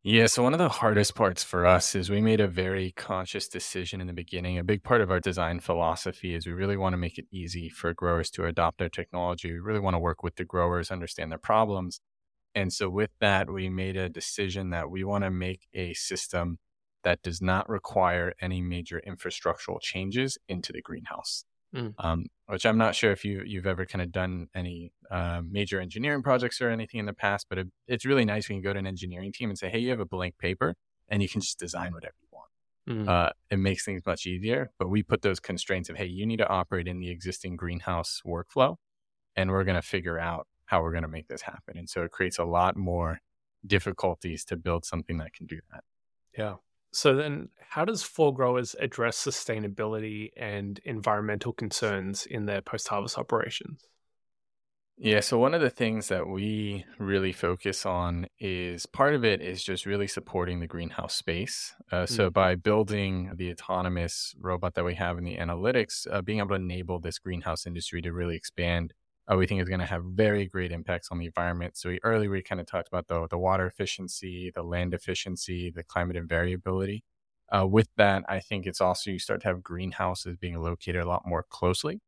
Yeah, 0.04 0.28
so 0.28 0.44
one 0.44 0.54
of 0.54 0.60
the 0.60 0.70
hardest 0.70 1.14
parts 1.16 1.44
for 1.44 1.66
us 1.66 1.94
is 1.94 2.10
we 2.10 2.22
made 2.22 2.40
a 2.40 2.48
very 2.48 2.92
conscious 2.92 3.50
decision 3.50 4.00
in 4.00 4.08
the 4.08 4.14
beginning. 4.14 4.58
A 4.58 4.64
big 4.64 4.82
part 4.82 5.02
of 5.02 5.12
our 5.12 5.20
design 5.20 5.60
philosophy 5.60 6.34
is 6.34 6.46
we 6.48 6.54
really 6.54 6.78
want 6.78 6.94
to 6.94 6.98
make 6.98 7.18
it 7.18 7.28
easy 7.32 7.68
for 7.68 7.94
growers 7.94 8.30
to 8.32 8.46
adopt 8.46 8.82
our 8.82 8.88
technology. 8.90 9.52
We 9.52 9.60
really 9.60 9.82
want 9.82 9.96
to 9.96 10.00
work 10.00 10.24
with 10.24 10.36
the 10.38 10.46
growers, 10.46 10.90
understand 10.90 11.32
their 11.32 11.38
problems. 11.40 12.00
And 12.56 12.74
so, 12.74 12.90
with 12.92 13.12
that, 13.22 13.50
we 13.52 13.70
made 13.70 13.98
a 13.98 14.10
decision 14.10 14.72
that 14.72 14.92
we 14.92 15.04
want 15.06 15.24
to 15.24 15.32
make 15.32 15.68
a 15.74 15.94
system 15.96 16.60
that 17.04 17.24
does 17.24 17.42
not 17.42 17.70
require 17.70 18.34
any 18.42 18.62
major 18.62 19.02
infrastructural 19.08 19.82
changes 19.82 20.38
into 20.50 20.74
the 20.74 20.82
greenhouse. 20.84 21.46
Mm. 21.74 21.96
Um, 21.98 22.28
which 22.48 22.66
I'm 22.66 22.78
not 22.78 22.96
sure 22.96 23.12
if 23.12 23.26
you 23.26 23.44
you've 23.46 23.68
ever 23.68 23.86
kind 23.86 24.02
of 24.02 24.12
done 24.12 24.48
any 24.56 24.94
uh, 25.12 25.42
major 25.46 25.82
engineering 25.82 26.24
projects 26.24 26.62
or 26.62 26.70
anything 26.70 27.00
in 27.00 27.06
the 27.06 27.14
past, 27.14 27.48
but 27.50 27.58
it, 27.58 27.68
it's 27.88 28.06
really 28.06 28.26
nice 28.26 28.48
when 28.48 28.58
you 28.58 28.64
go 28.64 28.72
to 28.74 28.80
an 28.80 28.88
engineering 28.88 29.34
team 29.34 29.50
and 29.50 29.60
say, 29.60 29.70
"Hey, 29.70 29.80
you 29.80 29.90
have 29.90 30.00
a 30.00 30.06
blank 30.06 30.38
paper, 30.38 30.76
and 31.10 31.22
you 31.22 31.28
can 31.30 31.42
just 31.42 31.60
design 31.60 31.94
whatever 31.94 32.16
you 32.22 32.28
want." 32.32 32.50
Mm, 32.88 33.10
Uh, 33.10 33.32
it 33.52 33.58
makes 33.58 33.86
things 33.86 34.04
much 34.06 34.26
easier. 34.28 34.72
But 34.80 34.90
we 34.90 35.04
put 35.04 35.22
those 35.24 35.40
constraints 35.42 35.90
of, 35.90 35.98
"Hey, 35.98 36.06
you 36.08 36.26
need 36.26 36.38
to 36.38 36.48
operate 36.50 36.88
in 36.88 37.00
the 37.00 37.10
existing 37.12 37.58
greenhouse 37.58 38.22
workflow, 38.26 38.78
and 39.36 39.52
we're 39.52 39.64
going 39.66 39.76
to 39.82 39.82
figure 39.88 40.20
out 40.20 40.48
how 40.66 40.82
we're 40.84 40.92
going 40.92 41.04
to 41.04 41.10
make 41.10 41.28
this 41.30 41.44
happen." 41.44 41.78
And 41.78 41.90
so 41.90 42.04
it 42.04 42.12
creates 42.12 42.40
a 42.40 42.46
lot 42.46 42.78
more 42.78 43.22
difficulties 43.66 44.46
to 44.46 44.58
build 44.58 44.86
something 44.86 45.18
that 45.20 45.34
can 45.34 45.48
do 45.48 45.62
that. 45.72 45.84
yeah. 46.38 46.58
So 46.92 47.16
then, 47.16 47.50
how 47.70 47.86
does 47.86 48.04
Four 48.04 48.34
Growers 48.34 48.76
address 48.80 49.18
sustainability 49.24 50.32
and 50.36 50.80
environmental 50.86 51.54
concerns 51.54 52.26
in 52.26 52.46
their 52.46 52.62
post-harvest 52.62 53.18
operations? 53.18 53.88
Yeah, 55.02 55.22
so 55.22 55.38
one 55.38 55.54
of 55.54 55.62
the 55.62 55.70
things 55.70 56.10
that 56.10 56.28
we 56.28 56.86
really 56.98 57.32
focus 57.32 57.86
on 57.86 58.28
is 58.38 58.86
part 58.86 59.16
of 59.16 59.24
it 59.24 59.40
is 59.42 59.64
just 59.64 59.86
really 59.86 60.08
supporting 60.08 60.60
the 60.60 60.68
greenhouse 60.68 61.16
space. 61.16 61.74
Uh, 61.90 62.06
so 62.06 62.30
Mm. 62.30 62.34
by 62.34 62.56
building 62.56 63.32
the 63.36 63.50
autonomous 63.52 64.36
robot 64.38 64.74
that 64.76 64.84
we 64.84 64.96
have 64.96 65.18
in 65.18 65.24
the 65.24 65.38
analytics, 65.38 66.06
uh, 66.12 66.22
being 66.22 66.40
able 66.40 66.50
to 66.50 66.56
enable 66.56 67.00
this 67.00 67.18
greenhouse 67.18 67.66
industry 67.66 68.02
to 68.02 68.12
really 68.12 68.36
expand, 68.36 68.94
uh, 69.32 69.36
we 69.36 69.46
think 69.46 69.62
is 69.62 69.70
going 69.70 69.80
to 69.80 69.86
have 69.86 70.04
very 70.04 70.48
great 70.48 70.72
impacts 70.72 71.10
on 71.12 71.20
the 71.20 71.26
environment. 71.26 71.78
So 71.78 71.90
we, 71.90 72.00
earlier 72.04 72.30
we 72.30 72.42
kind 72.42 72.60
of 72.60 72.68
talked 72.68 72.88
about 72.88 73.08
the 73.08 73.28
the 73.30 73.38
water 73.38 73.68
efficiency, 73.68 74.52
the 74.54 74.64
land 74.64 74.94
efficiency, 74.94 75.72
the 75.74 75.84
climate 75.84 76.18
and 76.18 76.28
variability. 76.28 77.04
Uh, 77.52 77.66
with 77.66 77.90
that, 77.98 78.24
I 78.30 78.40
think 78.40 78.66
it's 78.66 78.82
also 78.82 79.12
you 79.12 79.20
start 79.20 79.42
to 79.42 79.48
have 79.48 79.64
greenhouses 79.64 80.38
being 80.38 80.62
located 80.62 81.02
a 81.02 81.08
lot 81.08 81.24
more 81.26 81.46
closely 81.50 82.02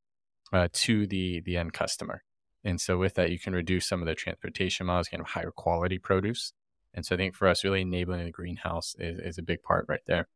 uh, 0.54 0.68
to 0.74 1.08
the 1.08 1.42
the 1.42 1.58
end 1.58 1.74
customer. 1.74 2.24
And 2.64 2.80
so 2.80 2.98
with 2.98 3.16
that, 3.16 3.32
you 3.32 3.40
can 3.40 3.54
reduce 3.54 3.88
some 3.88 4.02
of 4.02 4.08
the 4.08 4.16
transportation 4.16 4.86
miles, 4.86 5.08
can 5.08 5.20
have 5.20 5.28
higher 5.28 5.52
quality 5.52 5.98
produce. 5.98 6.54
And 6.94 7.06
so 7.06 7.16
I 7.16 7.18
think 7.18 7.36
for 7.36 7.48
us, 7.48 7.64
really 7.64 7.82
enabling 7.82 8.26
the 8.26 8.32
greenhouse 8.32 8.96
is, 9.00 9.20
is 9.20 9.38
a 9.38 9.42
big 9.42 9.64
part 9.64 9.86
right 9.88 10.02
there. 10.06 10.28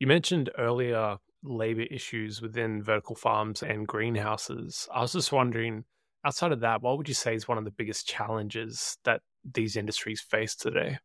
You 0.00 0.06
mentioned 0.06 0.50
earlier 0.58 1.18
labor 1.48 1.82
issues 1.82 2.40
within 2.40 2.82
vertical 2.82 3.16
farms 3.16 3.62
and 3.62 3.86
greenhouses. 3.86 4.88
I 4.92 5.00
was 5.00 5.12
just 5.12 5.32
wondering, 5.32 5.84
outside 6.24 6.52
of 6.52 6.60
that, 6.60 6.82
what 6.82 6.96
would 6.98 7.08
you 7.08 7.14
say 7.14 7.34
is 7.34 7.48
one 7.48 7.58
of 7.58 7.64
the 7.64 7.70
biggest 7.70 8.06
challenges 8.06 8.98
that 9.04 9.22
these 9.44 9.76
industries 9.76 10.20
face 10.20 10.54
today? 10.54 10.98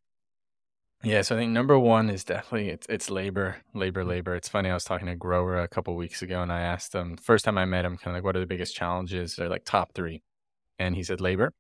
Yeah, 1.04 1.22
so 1.22 1.36
I 1.36 1.40
think 1.40 1.52
number 1.52 1.78
one 1.78 2.10
is 2.10 2.24
definitely 2.24 2.70
it's 2.70 2.88
it's 2.88 3.10
labor, 3.10 3.58
labor, 3.74 4.06
mm. 4.06 4.08
labor. 4.08 4.36
It's 4.36 4.48
funny. 4.48 4.70
I 4.70 4.74
was 4.74 4.86
talking 4.86 5.08
to 5.08 5.14
a 5.14 5.18
grower 5.18 5.60
a 5.60 5.68
couple 5.68 5.96
weeks 5.98 6.22
ago, 6.22 6.42
and 6.42 6.52
I 6.52 6.62
asked 6.62 6.96
him 6.96 7.18
first 7.18 7.44
time 7.44 7.58
I 7.58 7.66
met 7.66 7.84
him, 7.84 7.98
kind 7.98 8.16
of 8.16 8.20
like, 8.20 8.24
what 8.24 8.38
are 8.38 8.40
the 8.40 8.46
biggest 8.46 8.74
challenges? 8.74 9.36
They're 9.36 9.50
like 9.50 9.66
top 9.66 9.94
three, 9.94 10.24
and 10.80 10.96
he 10.96 11.04
said 11.04 11.20
labor, 11.20 11.52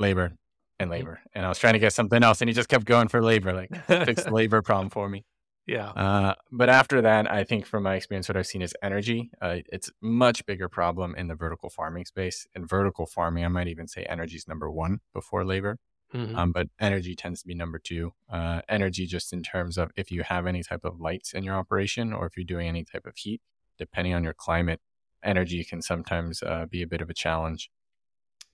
labor, 0.00 0.32
and 0.78 0.88
mm. 0.88 0.92
labor. 0.92 1.20
And 1.34 1.44
I 1.44 1.50
was 1.50 1.58
trying 1.58 1.74
to 1.74 1.78
get 1.78 1.92
something 1.92 2.22
else, 2.22 2.40
and 2.40 2.48
he 2.48 2.54
just 2.54 2.70
kept 2.70 2.86
going 2.86 3.08
for 3.08 3.22
labor, 3.22 3.52
like 3.52 3.84
fix 3.84 4.24
the 4.24 4.30
labor 4.34 4.62
problem 4.62 4.88
for 4.88 5.10
me. 5.10 5.26
Yeah. 5.68 5.90
Uh, 5.90 6.34
but 6.50 6.70
after 6.70 7.02
that, 7.02 7.30
I 7.30 7.44
think 7.44 7.66
from 7.66 7.82
my 7.82 7.94
experience, 7.94 8.26
what 8.26 8.38
I've 8.38 8.46
seen 8.46 8.62
is 8.62 8.74
energy. 8.82 9.30
Uh, 9.40 9.58
it's 9.70 9.90
much 10.00 10.46
bigger 10.46 10.68
problem 10.68 11.14
in 11.14 11.28
the 11.28 11.34
vertical 11.34 11.68
farming 11.68 12.06
space. 12.06 12.46
In 12.56 12.66
vertical 12.66 13.04
farming, 13.06 13.44
I 13.44 13.48
might 13.48 13.68
even 13.68 13.86
say 13.86 14.04
energy 14.04 14.36
is 14.36 14.48
number 14.48 14.70
one 14.70 15.00
before 15.12 15.44
labor. 15.44 15.78
Mhm. 16.14 16.34
Um, 16.34 16.52
but 16.52 16.68
energy 16.80 17.14
tends 17.14 17.42
to 17.42 17.46
be 17.46 17.54
number 17.54 17.78
two. 17.78 18.14
Uh, 18.30 18.62
energy, 18.66 19.06
just 19.06 19.30
in 19.30 19.42
terms 19.42 19.76
of 19.76 19.90
if 19.94 20.10
you 20.10 20.22
have 20.22 20.46
any 20.46 20.62
type 20.62 20.86
of 20.86 20.98
lights 21.00 21.34
in 21.34 21.44
your 21.44 21.54
operation 21.54 22.14
or 22.14 22.24
if 22.24 22.34
you're 22.34 22.44
doing 22.44 22.66
any 22.66 22.82
type 22.82 23.04
of 23.04 23.14
heat, 23.16 23.42
depending 23.78 24.14
on 24.14 24.24
your 24.24 24.32
climate, 24.32 24.80
energy 25.22 25.62
can 25.64 25.82
sometimes 25.82 26.42
uh, 26.42 26.64
be 26.64 26.80
a 26.80 26.86
bit 26.86 27.02
of 27.02 27.10
a 27.10 27.14
challenge. 27.14 27.70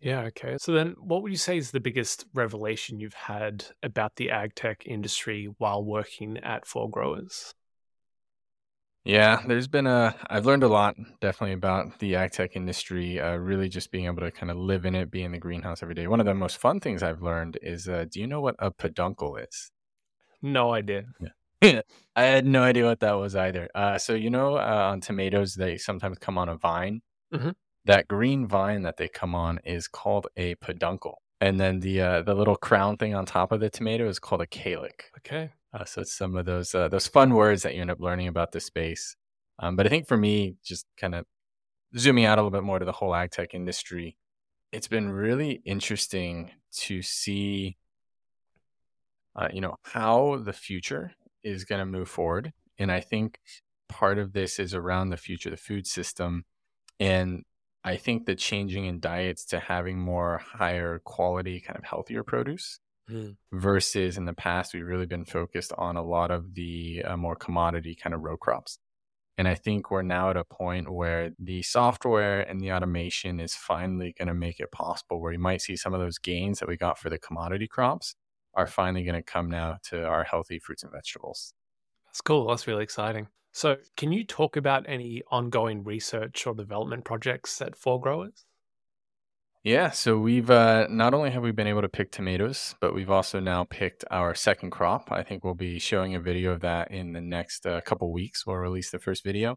Yeah. 0.05 0.21
Okay. 0.27 0.57
So 0.59 0.73
then, 0.73 0.95
what 0.99 1.23
would 1.23 1.33
you 1.33 1.39
say 1.39 1.57
is 1.57 1.71
the 1.73 1.81
biggest 1.81 2.27
revelation 2.35 3.01
you've 3.01 3.15
had 3.15 3.65
about 3.83 4.15
the 4.17 4.31
ag 4.31 4.55
tech 4.55 4.87
industry 4.87 5.47
while 5.59 5.83
working 5.83 6.37
at 6.39 6.67
Four 6.67 6.89
Growers? 6.91 7.55
Yeah, 9.05 9.43
there's 9.47 9.69
been 9.69 9.87
a, 9.87 10.15
I've 10.29 10.47
learned 10.47 10.63
a 10.63 10.69
lot 10.69 10.97
definitely 11.21 11.53
about 11.53 11.99
the 11.99 12.17
ag 12.17 12.33
tech 12.33 12.57
industry, 12.57 13.21
uh, 13.21 13.37
really 13.37 13.69
just 13.69 13.91
being 13.91 14.07
able 14.07 14.23
to 14.23 14.31
kind 14.31 14.51
of 14.51 14.57
live 14.57 14.87
in 14.87 14.95
it, 14.95 15.11
be 15.11 15.23
in 15.23 15.33
the 15.33 15.39
greenhouse 15.39 15.83
every 15.83 15.95
day. 15.95 16.07
One 16.07 16.21
of 16.21 16.27
the 16.27 16.35
most 16.35 16.57
fun 16.57 16.81
things 16.81 17.03
I've 17.03 17.21
learned 17.21 17.59
is 17.61 17.87
uh, 17.87 18.07
do 18.11 18.19
you 18.21 18.27
know 18.27 18.41
what 18.41 18.57
a 18.59 18.71
peduncle 18.71 19.37
is? 19.37 19.71
No 20.43 20.73
idea. 20.73 21.05
Yeah. 21.63 21.83
I 22.17 22.23
had 22.23 22.47
no 22.47 22.63
idea 22.63 22.85
what 22.85 23.01
that 23.01 23.13
was 23.13 23.35
either. 23.37 23.69
Uh, 23.75 23.99
so 23.99 24.15
you 24.15 24.31
know, 24.31 24.57
uh, 24.57 24.89
on 24.93 25.01
tomatoes, 25.01 25.55
they 25.55 25.77
sometimes 25.77 26.19
come 26.19 26.39
on 26.39 26.49
a 26.49 26.57
vine, 26.57 27.03
Mhm. 27.33 27.55
That 27.85 28.09
green 28.09 28.47
vine 28.47 28.83
that 28.83 28.97
they 28.97 29.09
come 29.09 29.35
on 29.35 29.61
is 29.65 29.89
called 29.89 30.27
a 30.37 30.55
peduncle. 30.57 31.21
And 31.41 31.61
then 31.61 31.81
the 31.81 32.01
uh, 32.01 32.23
the 32.23 32.35
little 32.35 32.57
crown 32.57 32.97
thing 32.97 33.15
on 33.15 33.27
top 33.27 33.53
of 33.53 33.61
the 33.61 33.69
tomato 33.69 34.09
is 34.09 34.19
called 34.19 34.41
a 34.41 34.47
calyx. 34.47 35.07
Okay. 35.19 35.51
Uh, 35.73 35.85
so 35.85 36.01
it's 36.03 36.15
some 36.15 36.37
of 36.37 36.47
those 36.47 36.75
uh, 36.75 36.89
those 36.89 37.07
fun 37.07 37.35
words 37.35 37.63
that 37.63 37.75
you 37.75 37.81
end 37.81 37.91
up 37.91 38.01
learning 38.01 38.29
about 38.29 38.53
the 38.53 38.61
space. 38.61 39.17
Um, 39.59 39.77
but 39.77 39.87
I 39.87 39.89
think 39.89 40.07
for 40.07 40.17
me, 40.17 40.57
just 40.65 40.87
kind 40.97 41.15
of 41.15 41.27
zooming 41.97 42.25
out 42.25 42.39
a 42.39 42.43
little 42.43 42.51
bit 42.51 42.65
more 42.65 42.79
to 42.79 42.85
the 42.85 42.93
whole 42.93 43.15
ag 43.15 43.31
tech 43.31 43.55
industry, 43.55 44.17
it's 44.73 44.89
been 44.89 45.11
really 45.11 45.63
interesting 45.65 46.51
to 46.73 47.03
see, 47.03 47.77
uh, 49.37 49.49
you 49.53 49.61
know, 49.61 49.77
how 49.83 50.41
the 50.43 50.53
future 50.53 51.13
is 51.43 51.65
going 51.65 51.79
to 51.79 51.87
move 51.87 52.09
forward. 52.09 52.53
And 52.79 52.91
I 52.91 53.01
think 53.01 53.39
part 53.89 54.19
of 54.19 54.33
this 54.33 54.59
is 54.59 54.75
around 54.75 55.11
the 55.11 55.17
future 55.17 55.51
of 55.51 55.57
the 55.57 55.63
food 55.63 55.87
system. 55.87 56.45
And 56.99 57.45
I 57.85 57.97
think 57.97 58.25
the 58.25 58.35
changing 58.35 58.87
in 58.87 58.99
diets 58.99 59.45
to 59.47 59.61
having 59.61 59.99
more 59.99 60.39
higher 60.39 61.01
quality, 61.05 61.61
kind 61.61 61.79
of 61.79 61.85
healthier 61.85 62.25
produce 62.25 62.81
mm. 63.11 63.37
versus 63.53 64.17
in 64.17 64.25
the 64.25 64.33
past, 64.33 64.73
we've 64.73 64.87
really 64.87 65.07
been 65.07 65.27
focused 65.27 65.73
on 65.77 65.97
a 65.97 66.03
lot 66.03 66.31
of 66.31 66.55
the 66.55 67.03
uh, 67.05 67.17
more 67.17 67.37
commodity 67.37 67.95
kind 67.95 68.15
of 68.15 68.23
row 68.23 68.39
crops. 68.39 68.79
And 69.37 69.49
I 69.49 69.55
think 69.55 69.91
we're 69.91 70.03
now 70.03 70.31
at 70.31 70.37
a 70.37 70.45
point 70.45 70.91
where 70.91 71.33
the 71.39 71.63
software 71.63 72.41
and 72.41 72.61
the 72.61 72.73
automation 72.73 73.41
is 73.41 73.55
finally 73.55 74.15
going 74.17 74.29
to 74.29 74.35
make 74.35 74.61
it 74.61 74.71
possible 74.71 75.21
where 75.21 75.33
you 75.33 75.41
might 75.41 75.61
see 75.61 75.77
some 75.77 75.93
of 75.93 76.01
those 76.01 76.19
gains 76.19 76.61
that 76.61 76.69
we 76.69 76.77
got 76.77 76.99
for 76.99 77.11
the 77.11 77.19
commodity 77.19 77.67
crops 77.67 78.15
are 78.55 78.67
finally 78.67 79.03
going 79.03 79.17
to 79.17 79.23
come 79.23 79.51
now 79.51 79.79
to 79.91 80.05
our 80.05 80.25
healthy 80.25 80.61
fruits 80.61 80.85
and 80.85 80.93
vegetables. 80.93 81.53
That's 82.07 82.21
cool. 82.21 82.47
That's 82.47 82.69
really 82.69 82.85
exciting. 82.85 83.27
So, 83.57 83.77
can 83.97 84.11
you 84.11 84.25
talk 84.25 84.57
about 84.57 84.85
any 84.89 85.23
ongoing 85.31 85.85
research 85.85 86.45
or 86.45 86.55
development 86.55 87.05
projects 87.05 87.63
at 87.63 87.77
Four 87.77 88.01
Growers? 88.01 88.47
Yeah, 89.63 89.91
so 89.93 90.19
we've 90.19 90.51
uh, 90.51 90.89
not 90.91 91.15
only 91.15 91.31
have 91.31 91.45
we 91.45 91.53
been 91.53 91.69
able 91.69 91.83
to 91.83 91.89
pick 91.89 92.11
tomatoes, 92.11 92.75
but 92.81 92.95
we've 92.95 93.13
also 93.13 93.39
now 93.39 93.63
picked 93.63 94.05
our 94.11 94.35
second 94.35 94.71
crop. 94.71 95.13
I 95.13 95.23
think 95.23 95.45
we'll 95.45 95.55
be 95.55 95.79
showing 95.79 96.17
a 96.17 96.21
video 96.21 96.51
of 96.51 96.63
that 96.63 96.91
in 96.91 97.13
the 97.13 97.21
next 97.21 97.65
uh, 97.65 97.81
couple 97.83 98.13
weeks. 98.13 98.45
We'll 98.45 98.57
release 98.57 98.91
the 98.91 98.99
first 98.99 99.23
video. 99.23 99.53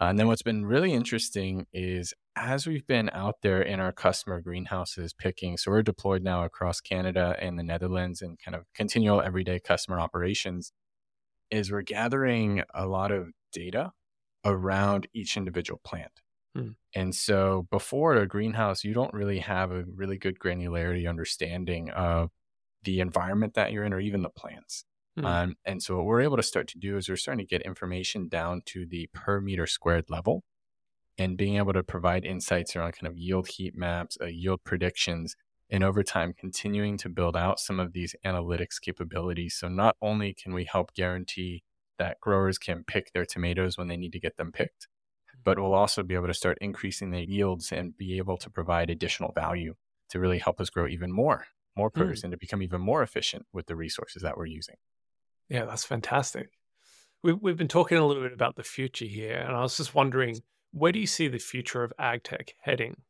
Uh, 0.00 0.04
and 0.04 0.18
then 0.18 0.28
what's 0.28 0.42
been 0.42 0.64
really 0.64 0.92
interesting 0.92 1.66
is 1.72 2.14
as 2.36 2.68
we've 2.68 2.86
been 2.86 3.10
out 3.12 3.42
there 3.42 3.60
in 3.60 3.80
our 3.80 3.92
customer 3.92 4.40
greenhouses 4.40 5.12
picking, 5.12 5.56
so 5.56 5.72
we're 5.72 5.82
deployed 5.82 6.22
now 6.22 6.44
across 6.44 6.80
Canada 6.80 7.34
and 7.40 7.58
the 7.58 7.64
Netherlands 7.64 8.22
and 8.22 8.38
kind 8.38 8.54
of 8.54 8.62
continual 8.76 9.20
everyday 9.20 9.58
customer 9.58 9.98
operations, 9.98 10.72
is 11.50 11.72
we're 11.72 11.82
gathering 11.82 12.62
a 12.72 12.86
lot 12.86 13.10
of 13.10 13.32
data 13.52 13.92
around 14.44 15.06
each 15.12 15.36
individual 15.36 15.80
plant. 15.84 16.12
Hmm. 16.54 16.70
And 16.94 17.14
so 17.14 17.66
before 17.70 18.16
a 18.16 18.26
greenhouse, 18.26 18.82
you 18.84 18.92
don't 18.92 19.14
really 19.14 19.38
have 19.38 19.70
a 19.70 19.84
really 19.94 20.18
good 20.18 20.38
granularity 20.38 21.08
understanding 21.08 21.90
of 21.90 22.30
the 22.82 23.00
environment 23.00 23.54
that 23.54 23.72
you're 23.72 23.84
in 23.84 23.92
or 23.92 24.00
even 24.00 24.22
the 24.22 24.30
plants. 24.30 24.84
Hmm. 25.18 25.26
Um, 25.26 25.56
and 25.64 25.82
so 25.82 25.96
what 25.96 26.06
we're 26.06 26.22
able 26.22 26.36
to 26.36 26.42
start 26.42 26.68
to 26.68 26.78
do 26.78 26.96
is 26.96 27.08
we're 27.08 27.16
starting 27.16 27.44
to 27.44 27.48
get 27.48 27.62
information 27.62 28.28
down 28.28 28.62
to 28.66 28.86
the 28.86 29.08
per 29.12 29.40
meter 29.40 29.66
squared 29.66 30.08
level 30.08 30.42
and 31.18 31.36
being 31.36 31.56
able 31.56 31.72
to 31.72 31.82
provide 31.82 32.24
insights 32.24 32.74
around 32.74 32.92
kind 32.92 33.06
of 33.06 33.18
yield 33.18 33.48
heat 33.48 33.76
maps, 33.76 34.16
uh, 34.20 34.26
yield 34.26 34.64
predictions, 34.64 35.36
and 35.68 35.84
over 35.84 36.02
time 36.02 36.32
continuing 36.32 36.96
to 36.98 37.08
build 37.08 37.36
out 37.36 37.60
some 37.60 37.78
of 37.78 37.92
these 37.92 38.14
analytics 38.24 38.80
capabilities. 38.80 39.54
So 39.54 39.68
not 39.68 39.96
only 40.02 40.34
can 40.34 40.52
we 40.52 40.64
help 40.64 40.94
guarantee 40.94 41.62
that 42.00 42.18
growers 42.20 42.58
can 42.58 42.82
pick 42.82 43.12
their 43.12 43.26
tomatoes 43.26 43.76
when 43.78 43.86
they 43.86 43.96
need 43.96 44.12
to 44.12 44.18
get 44.18 44.38
them 44.38 44.50
picked, 44.50 44.88
but 45.44 45.58
we'll 45.58 45.74
also 45.74 46.02
be 46.02 46.14
able 46.14 46.26
to 46.26 46.34
start 46.34 46.58
increasing 46.60 47.10
the 47.10 47.28
yields 47.28 47.70
and 47.70 47.96
be 47.96 48.16
able 48.16 48.38
to 48.38 48.50
provide 48.50 48.88
additional 48.90 49.32
value 49.32 49.74
to 50.08 50.18
really 50.18 50.38
help 50.38 50.60
us 50.60 50.70
grow 50.70 50.88
even 50.88 51.12
more, 51.12 51.44
more 51.76 51.90
produce 51.90 52.20
mm. 52.20 52.24
and 52.24 52.32
to 52.32 52.38
become 52.38 52.62
even 52.62 52.80
more 52.80 53.02
efficient 53.02 53.44
with 53.52 53.66
the 53.66 53.76
resources 53.76 54.22
that 54.22 54.36
we're 54.36 54.46
using. 54.46 54.76
Yeah, 55.50 55.66
that's 55.66 55.84
fantastic. 55.84 56.48
We've, 57.22 57.38
we've 57.40 57.58
been 57.58 57.68
talking 57.68 57.98
a 57.98 58.06
little 58.06 58.22
bit 58.22 58.32
about 58.32 58.56
the 58.56 58.62
future 58.62 59.04
here, 59.04 59.36
and 59.36 59.54
I 59.54 59.60
was 59.60 59.76
just 59.76 59.94
wondering, 59.94 60.40
where 60.72 60.92
do 60.92 60.98
you 60.98 61.06
see 61.06 61.28
the 61.28 61.38
future 61.38 61.84
of 61.84 61.92
ag 61.98 62.24
tech 62.24 62.54
heading? 62.62 63.02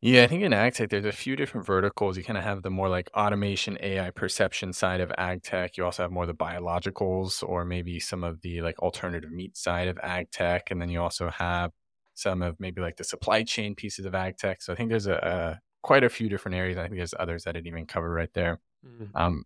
Yeah, 0.00 0.24
I 0.24 0.26
think 0.26 0.42
in 0.42 0.52
AgTech, 0.52 0.90
there's 0.90 1.06
a 1.06 1.12
few 1.12 1.34
different 1.34 1.66
verticals. 1.66 2.18
You 2.18 2.24
kind 2.24 2.36
of 2.36 2.44
have 2.44 2.62
the 2.62 2.68
more 2.68 2.90
like 2.90 3.10
automation, 3.16 3.78
AI 3.80 4.10
perception 4.10 4.74
side 4.74 5.00
of 5.00 5.08
AgTech. 5.18 5.78
You 5.78 5.84
also 5.86 6.02
have 6.02 6.12
more 6.12 6.26
the 6.26 6.34
biologicals 6.34 7.42
or 7.42 7.64
maybe 7.64 7.98
some 8.00 8.22
of 8.22 8.42
the 8.42 8.60
like 8.60 8.78
alternative 8.80 9.30
meat 9.30 9.56
side 9.56 9.88
of 9.88 9.96
AgTech. 9.96 10.70
And 10.70 10.80
then 10.80 10.90
you 10.90 11.00
also 11.00 11.30
have 11.30 11.70
some 12.12 12.42
of 12.42 12.60
maybe 12.60 12.82
like 12.82 12.96
the 12.96 13.04
supply 13.04 13.44
chain 13.44 13.74
pieces 13.74 14.04
of 14.04 14.12
AgTech. 14.12 14.56
So 14.60 14.74
I 14.74 14.76
think 14.76 14.90
there's 14.90 15.06
a, 15.06 15.14
a 15.14 15.60
quite 15.82 16.04
a 16.04 16.10
few 16.10 16.28
different 16.28 16.56
areas. 16.56 16.76
I 16.76 16.82
think 16.82 16.96
there's 16.96 17.14
others 17.18 17.44
that 17.44 17.50
I 17.50 17.52
didn't 17.60 17.68
even 17.68 17.86
cover 17.86 18.10
right 18.10 18.32
there. 18.34 18.60
Mm-hmm. 18.86 19.16
Um, 19.16 19.44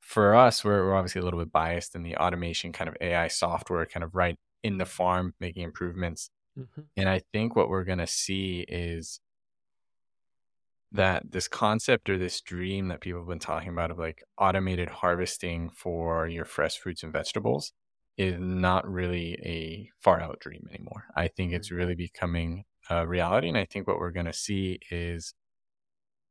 for 0.00 0.34
us, 0.34 0.64
we're, 0.64 0.86
we're 0.86 0.94
obviously 0.94 1.20
a 1.20 1.24
little 1.24 1.38
bit 1.38 1.52
biased 1.52 1.94
in 1.94 2.02
the 2.02 2.16
automation 2.16 2.72
kind 2.72 2.88
of 2.88 2.96
AI 3.00 3.28
software, 3.28 3.86
kind 3.86 4.04
of 4.04 4.14
right 4.14 4.36
in 4.62 4.78
the 4.78 4.84
farm, 4.84 5.34
making 5.38 5.64
improvements. 5.64 6.30
Mm-hmm. 6.58 6.80
And 6.96 7.08
I 7.08 7.20
think 7.32 7.56
what 7.56 7.68
we're 7.68 7.84
going 7.84 7.98
to 7.98 8.06
see 8.06 8.64
is 8.68 9.20
that 10.92 11.32
this 11.32 11.48
concept 11.48 12.10
or 12.10 12.18
this 12.18 12.40
dream 12.40 12.88
that 12.88 13.00
people 13.00 13.20
have 13.20 13.28
been 13.28 13.38
talking 13.38 13.70
about 13.70 13.90
of 13.90 13.98
like 13.98 14.22
automated 14.38 14.88
harvesting 14.88 15.70
for 15.70 16.28
your 16.28 16.44
fresh 16.44 16.78
fruits 16.78 17.02
and 17.02 17.12
vegetables 17.12 17.72
is 18.18 18.38
not 18.38 18.86
really 18.86 19.34
a 19.42 19.88
far 20.00 20.20
out 20.20 20.38
dream 20.40 20.68
anymore. 20.70 21.04
I 21.16 21.28
think 21.28 21.52
it's 21.52 21.68
mm-hmm. 21.68 21.76
really 21.76 21.94
becoming 21.94 22.64
a 22.90 23.06
reality. 23.06 23.48
And 23.48 23.56
I 23.56 23.64
think 23.64 23.86
what 23.86 23.98
we're 23.98 24.10
going 24.10 24.26
to 24.26 24.32
see 24.32 24.80
is 24.90 25.34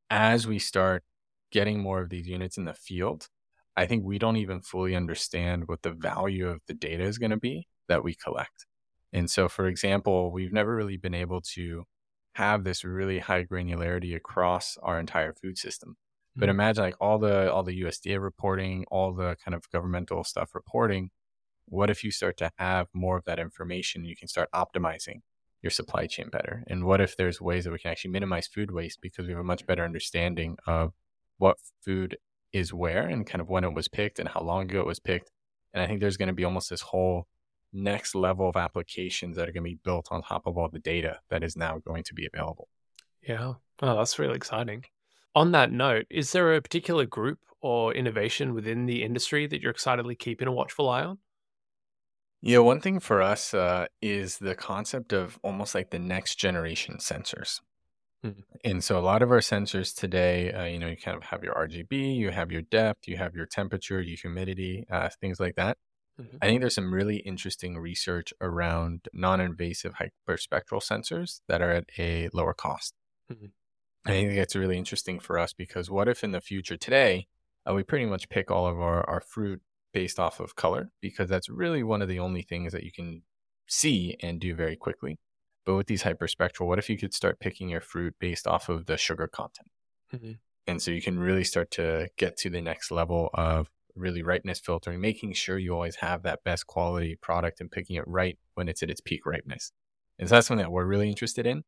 as 0.09 0.45
we 0.45 0.59
start 0.59 1.03
getting 1.51 1.79
more 1.79 2.01
of 2.01 2.09
these 2.09 2.27
units 2.27 2.57
in 2.57 2.65
the 2.65 2.73
field, 2.73 3.27
I 3.75 3.85
think 3.85 4.03
we 4.03 4.19
don't 4.19 4.37
even 4.37 4.61
fully 4.61 4.95
understand 4.95 5.67
what 5.67 5.81
the 5.81 5.91
value 5.91 6.47
of 6.47 6.61
the 6.67 6.73
data 6.73 7.03
is 7.03 7.17
going 7.17 7.31
to 7.31 7.37
be 7.37 7.67
that 7.87 8.03
we 8.03 8.13
collect. 8.13 8.65
And 9.13 9.29
so, 9.29 9.49
for 9.49 9.67
example, 9.67 10.31
we've 10.31 10.53
never 10.53 10.75
really 10.75 10.97
been 10.97 11.13
able 11.13 11.41
to 11.53 11.85
have 12.33 12.63
this 12.63 12.83
really 12.83 13.19
high 13.19 13.43
granularity 13.43 14.15
across 14.15 14.77
our 14.81 14.99
entire 14.99 15.33
food 15.33 15.57
system. 15.57 15.97
But 16.35 16.45
mm-hmm. 16.45 16.51
imagine 16.51 16.83
like 16.83 16.95
all 17.01 17.19
the 17.19 17.51
all 17.51 17.63
the 17.63 17.81
USDA 17.81 18.21
reporting, 18.21 18.85
all 18.89 19.13
the 19.13 19.35
kind 19.43 19.53
of 19.53 19.69
governmental 19.71 20.23
stuff 20.23 20.55
reporting. 20.55 21.09
What 21.65 21.89
if 21.89 22.03
you 22.03 22.11
start 22.11 22.37
to 22.37 22.51
have 22.57 22.87
more 22.93 23.17
of 23.17 23.25
that 23.25 23.39
information? 23.39 24.05
You 24.05 24.15
can 24.15 24.27
start 24.27 24.49
optimizing 24.53 25.21
your 25.61 25.71
supply 25.71 26.07
chain 26.07 26.29
better. 26.29 26.63
And 26.67 26.85
what 26.85 27.01
if 27.01 27.15
there's 27.15 27.39
ways 27.39 27.65
that 27.65 27.71
we 27.71 27.79
can 27.79 27.91
actually 27.91 28.11
minimize 28.11 28.47
food 28.47 28.71
waste 28.71 28.99
because 29.01 29.27
we 29.27 29.33
have 29.33 29.41
a 29.41 29.43
much 29.43 29.65
better 29.65 29.83
understanding 29.83 30.57
of 30.65 30.93
what 31.37 31.57
food 31.81 32.17
is 32.51 32.73
where 32.73 33.07
and 33.07 33.25
kind 33.25 33.41
of 33.41 33.49
when 33.49 33.63
it 33.63 33.73
was 33.73 33.87
picked 33.87 34.19
and 34.19 34.29
how 34.29 34.41
long 34.41 34.63
ago 34.63 34.79
it 34.79 34.85
was 34.85 34.99
picked. 34.99 35.31
And 35.73 35.81
I 35.81 35.87
think 35.87 35.99
there's 35.99 36.17
going 36.17 36.27
to 36.27 36.33
be 36.33 36.43
almost 36.43 36.69
this 36.69 36.81
whole 36.81 37.27
next 37.73 38.15
level 38.15 38.49
of 38.49 38.55
applications 38.55 39.35
that 39.35 39.47
are 39.47 39.51
going 39.51 39.63
to 39.63 39.69
be 39.69 39.79
built 39.83 40.07
on 40.11 40.21
top 40.21 40.45
of 40.45 40.57
all 40.57 40.69
the 40.69 40.79
data 40.79 41.19
that 41.29 41.43
is 41.43 41.55
now 41.55 41.79
going 41.85 42.03
to 42.03 42.13
be 42.13 42.27
available. 42.31 42.67
Yeah. 43.21 43.53
Oh, 43.81 43.97
that's 43.97 44.19
really 44.19 44.35
exciting. 44.35 44.85
On 45.35 45.51
that 45.51 45.71
note, 45.71 46.05
is 46.09 46.31
there 46.31 46.53
a 46.53 46.61
particular 46.61 47.05
group 47.05 47.39
or 47.61 47.93
innovation 47.93 48.53
within 48.53 48.85
the 48.85 49.03
industry 49.03 49.47
that 49.47 49.61
you're 49.61 49.71
excitedly 49.71 50.15
keeping 50.15 50.47
a 50.47 50.51
watchful 50.51 50.89
eye 50.89 51.03
on? 51.03 51.19
Yeah, 52.41 52.59
one 52.59 52.81
thing 52.81 52.99
for 52.99 53.21
us 53.21 53.53
uh, 53.53 53.85
is 54.01 54.39
the 54.39 54.55
concept 54.55 55.13
of 55.13 55.39
almost 55.43 55.75
like 55.75 55.91
the 55.91 55.99
next 55.99 56.35
generation 56.35 56.97
sensors. 56.97 57.61
Mm-hmm. 58.25 58.41
And 58.65 58.83
so 58.83 58.97
a 58.97 59.01
lot 59.01 59.21
of 59.21 59.31
our 59.31 59.39
sensors 59.39 59.95
today, 59.95 60.51
uh, 60.51 60.65
you 60.65 60.79
know, 60.79 60.87
you 60.87 60.97
kind 60.97 61.17
of 61.17 61.23
have 61.23 61.43
your 61.43 61.53
RGB, 61.53 62.15
you 62.15 62.31
have 62.31 62.51
your 62.51 62.61
depth, 62.63 63.07
you 63.07 63.17
have 63.17 63.35
your 63.35 63.45
temperature, 63.45 64.01
your 64.01 64.17
humidity, 64.17 64.85
uh, 64.91 65.09
things 65.19 65.39
like 65.39 65.55
that. 65.55 65.77
Mm-hmm. 66.21 66.37
I 66.41 66.45
think 66.45 66.61
there's 66.61 66.75
some 66.75 66.93
really 66.93 67.17
interesting 67.17 67.77
research 67.77 68.33
around 68.41 69.07
non-invasive 69.13 69.93
hyperspectral 69.93 70.81
sensors 70.81 71.41
that 71.47 71.61
are 71.61 71.71
at 71.71 71.85
a 71.97 72.29
lower 72.33 72.53
cost. 72.53 72.93
Mm-hmm. 73.31 73.47
I 74.05 74.11
think 74.11 74.35
that's 74.35 74.55
really 74.55 74.77
interesting 74.77 75.19
for 75.19 75.37
us 75.37 75.53
because 75.53 75.89
what 75.89 76.07
if 76.07 76.23
in 76.23 76.31
the 76.31 76.41
future 76.41 76.77
today 76.77 77.27
uh, 77.69 77.73
we 77.73 77.83
pretty 77.83 78.05
much 78.05 78.29
pick 78.29 78.49
all 78.49 78.65
of 78.65 78.79
our, 78.79 79.07
our 79.07 79.21
fruit 79.21 79.61
based 79.93 80.19
off 80.19 80.39
of 80.39 80.55
color 80.55 80.91
because 81.01 81.29
that's 81.29 81.49
really 81.49 81.83
one 81.83 82.01
of 82.01 82.07
the 82.07 82.19
only 82.19 82.41
things 82.41 82.73
that 82.73 82.83
you 82.83 82.91
can 82.91 83.21
see 83.67 84.15
and 84.21 84.39
do 84.39 84.55
very 84.55 84.75
quickly. 84.75 85.19
But 85.65 85.75
with 85.75 85.87
these 85.87 86.03
hyperspectral, 86.03 86.67
what 86.67 86.79
if 86.79 86.89
you 86.89 86.97
could 86.97 87.13
start 87.13 87.39
picking 87.39 87.69
your 87.69 87.81
fruit 87.81 88.15
based 88.19 88.47
off 88.47 88.69
of 88.69 88.87
the 88.87 88.97
sugar 88.97 89.27
content? 89.27 89.69
Mm-hmm. 90.13 90.31
And 90.67 90.81
so 90.81 90.91
you 90.91 91.01
can 91.01 91.19
really 91.19 91.43
start 91.43 91.71
to 91.71 92.07
get 92.17 92.37
to 92.37 92.49
the 92.49 92.61
next 92.61 92.91
level 92.91 93.29
of 93.33 93.69
really 93.95 94.23
ripeness 94.23 94.59
filtering, 94.59 95.01
making 95.01 95.33
sure 95.33 95.57
you 95.57 95.73
always 95.73 95.97
have 95.97 96.23
that 96.23 96.43
best 96.43 96.67
quality 96.67 97.15
product 97.15 97.61
and 97.61 97.71
picking 97.71 97.95
it 97.95 98.07
right 98.07 98.37
when 98.55 98.67
it's 98.67 98.83
at 98.83 98.89
its 98.89 99.01
peak 99.01 99.25
ripeness. 99.25 99.71
And 100.19 100.29
so 100.29 100.35
that's 100.35 100.47
something 100.47 100.63
that 100.63 100.71
we're 100.71 100.85
really 100.85 101.09
interested 101.09 101.45
in 101.45 101.63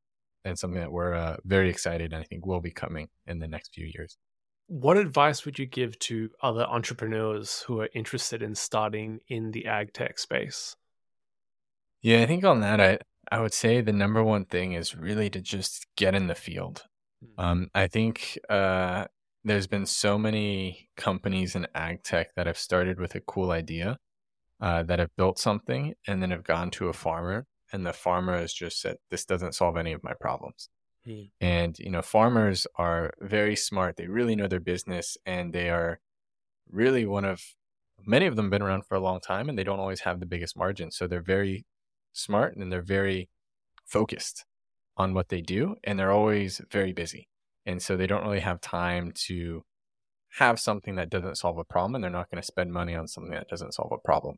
and 0.45 0.57
something 0.57 0.79
that 0.79 0.91
we're 0.91 1.13
uh, 1.13 1.37
very 1.45 1.69
excited 1.69 2.13
and 2.13 2.21
I 2.21 2.25
think 2.25 2.45
will 2.45 2.61
be 2.61 2.71
coming 2.71 3.09
in 3.25 3.39
the 3.39 3.47
next 3.47 3.73
few 3.73 3.85
years. 3.85 4.17
What 4.67 4.97
advice 4.97 5.45
would 5.45 5.59
you 5.59 5.65
give 5.65 5.99
to 5.99 6.29
other 6.41 6.63
entrepreneurs 6.63 7.61
who 7.67 7.81
are 7.81 7.89
interested 7.93 8.41
in 8.41 8.55
starting 8.55 9.19
in 9.27 9.51
the 9.51 9.65
ag 9.65 9.93
tech 9.93 10.17
space? 10.17 10.75
Yeah, 12.01 12.21
I 12.21 12.25
think 12.25 12.43
on 12.43 12.59
that, 12.61 12.79
I, 12.81 12.99
I 13.31 13.39
would 13.39 13.53
say 13.53 13.81
the 13.81 13.93
number 13.93 14.23
one 14.23 14.45
thing 14.45 14.73
is 14.73 14.95
really 14.95 15.29
to 15.31 15.41
just 15.41 15.87
get 15.95 16.15
in 16.15 16.27
the 16.27 16.35
field. 16.35 16.83
Hmm. 17.37 17.43
Um, 17.43 17.67
I 17.73 17.87
think 17.87 18.37
uh, 18.49 19.05
there's 19.43 19.67
been 19.67 19.85
so 19.85 20.17
many 20.17 20.89
companies 20.97 21.55
in 21.55 21.67
ag 21.75 22.03
tech 22.03 22.33
that 22.35 22.47
have 22.47 22.57
started 22.57 22.99
with 22.99 23.15
a 23.15 23.21
cool 23.21 23.51
idea, 23.51 23.99
uh, 24.61 24.83
that 24.83 24.99
have 24.99 25.15
built 25.17 25.39
something, 25.39 25.95
and 26.07 26.21
then 26.21 26.31
have 26.31 26.43
gone 26.43 26.71
to 26.71 26.89
a 26.89 26.93
farmer, 26.93 27.47
and 27.73 27.85
the 27.85 27.93
farmer 27.93 28.37
has 28.37 28.53
just 28.53 28.81
said, 28.81 28.97
"This 29.09 29.25
doesn't 29.25 29.53
solve 29.55 29.77
any 29.77 29.93
of 29.93 30.03
my 30.03 30.13
problems." 30.15 30.69
Hmm. 31.05 31.25
And 31.41 31.77
you 31.79 31.89
know, 31.91 32.01
farmers 32.01 32.67
are 32.75 33.13
very 33.21 33.55
smart. 33.55 33.97
They 33.97 34.07
really 34.07 34.35
know 34.35 34.47
their 34.47 34.59
business, 34.61 35.17
and 35.25 35.53
they 35.53 35.69
are 35.69 36.01
really 36.69 37.05
one 37.05 37.25
of 37.25 37.55
many 38.05 38.25
of 38.25 38.35
them 38.35 38.49
been 38.49 38.61
around 38.61 38.85
for 38.85 38.95
a 38.95 38.99
long 38.99 39.19
time, 39.21 39.49
and 39.49 39.57
they 39.57 39.63
don't 39.63 39.79
always 39.79 40.01
have 40.01 40.19
the 40.19 40.25
biggest 40.25 40.57
margins. 40.57 40.95
So 40.97 41.07
they're 41.07 41.21
very 41.21 41.65
smart 42.13 42.55
and 42.57 42.71
they're 42.71 42.81
very 42.81 43.29
focused 43.85 44.45
on 44.97 45.13
what 45.13 45.29
they 45.29 45.41
do, 45.41 45.77
and 45.83 45.99
they're 45.99 46.11
always 46.11 46.61
very 46.71 46.93
busy. 46.93 47.29
And 47.65 47.81
so 47.81 47.95
they 47.97 48.07
don't 48.07 48.23
really 48.23 48.39
have 48.41 48.61
time 48.61 49.11
to 49.27 49.63
have 50.39 50.59
something 50.59 50.95
that 50.95 51.09
doesn't 51.09 51.37
solve 51.37 51.57
a 51.57 51.63
problem, 51.63 51.95
and 51.95 52.03
they're 52.03 52.11
not 52.11 52.29
going 52.29 52.41
to 52.41 52.45
spend 52.45 52.73
money 52.73 52.95
on 52.95 53.07
something 53.07 53.31
that 53.33 53.47
doesn't 53.49 53.73
solve 53.73 53.91
a 53.91 53.97
problem. 53.97 54.37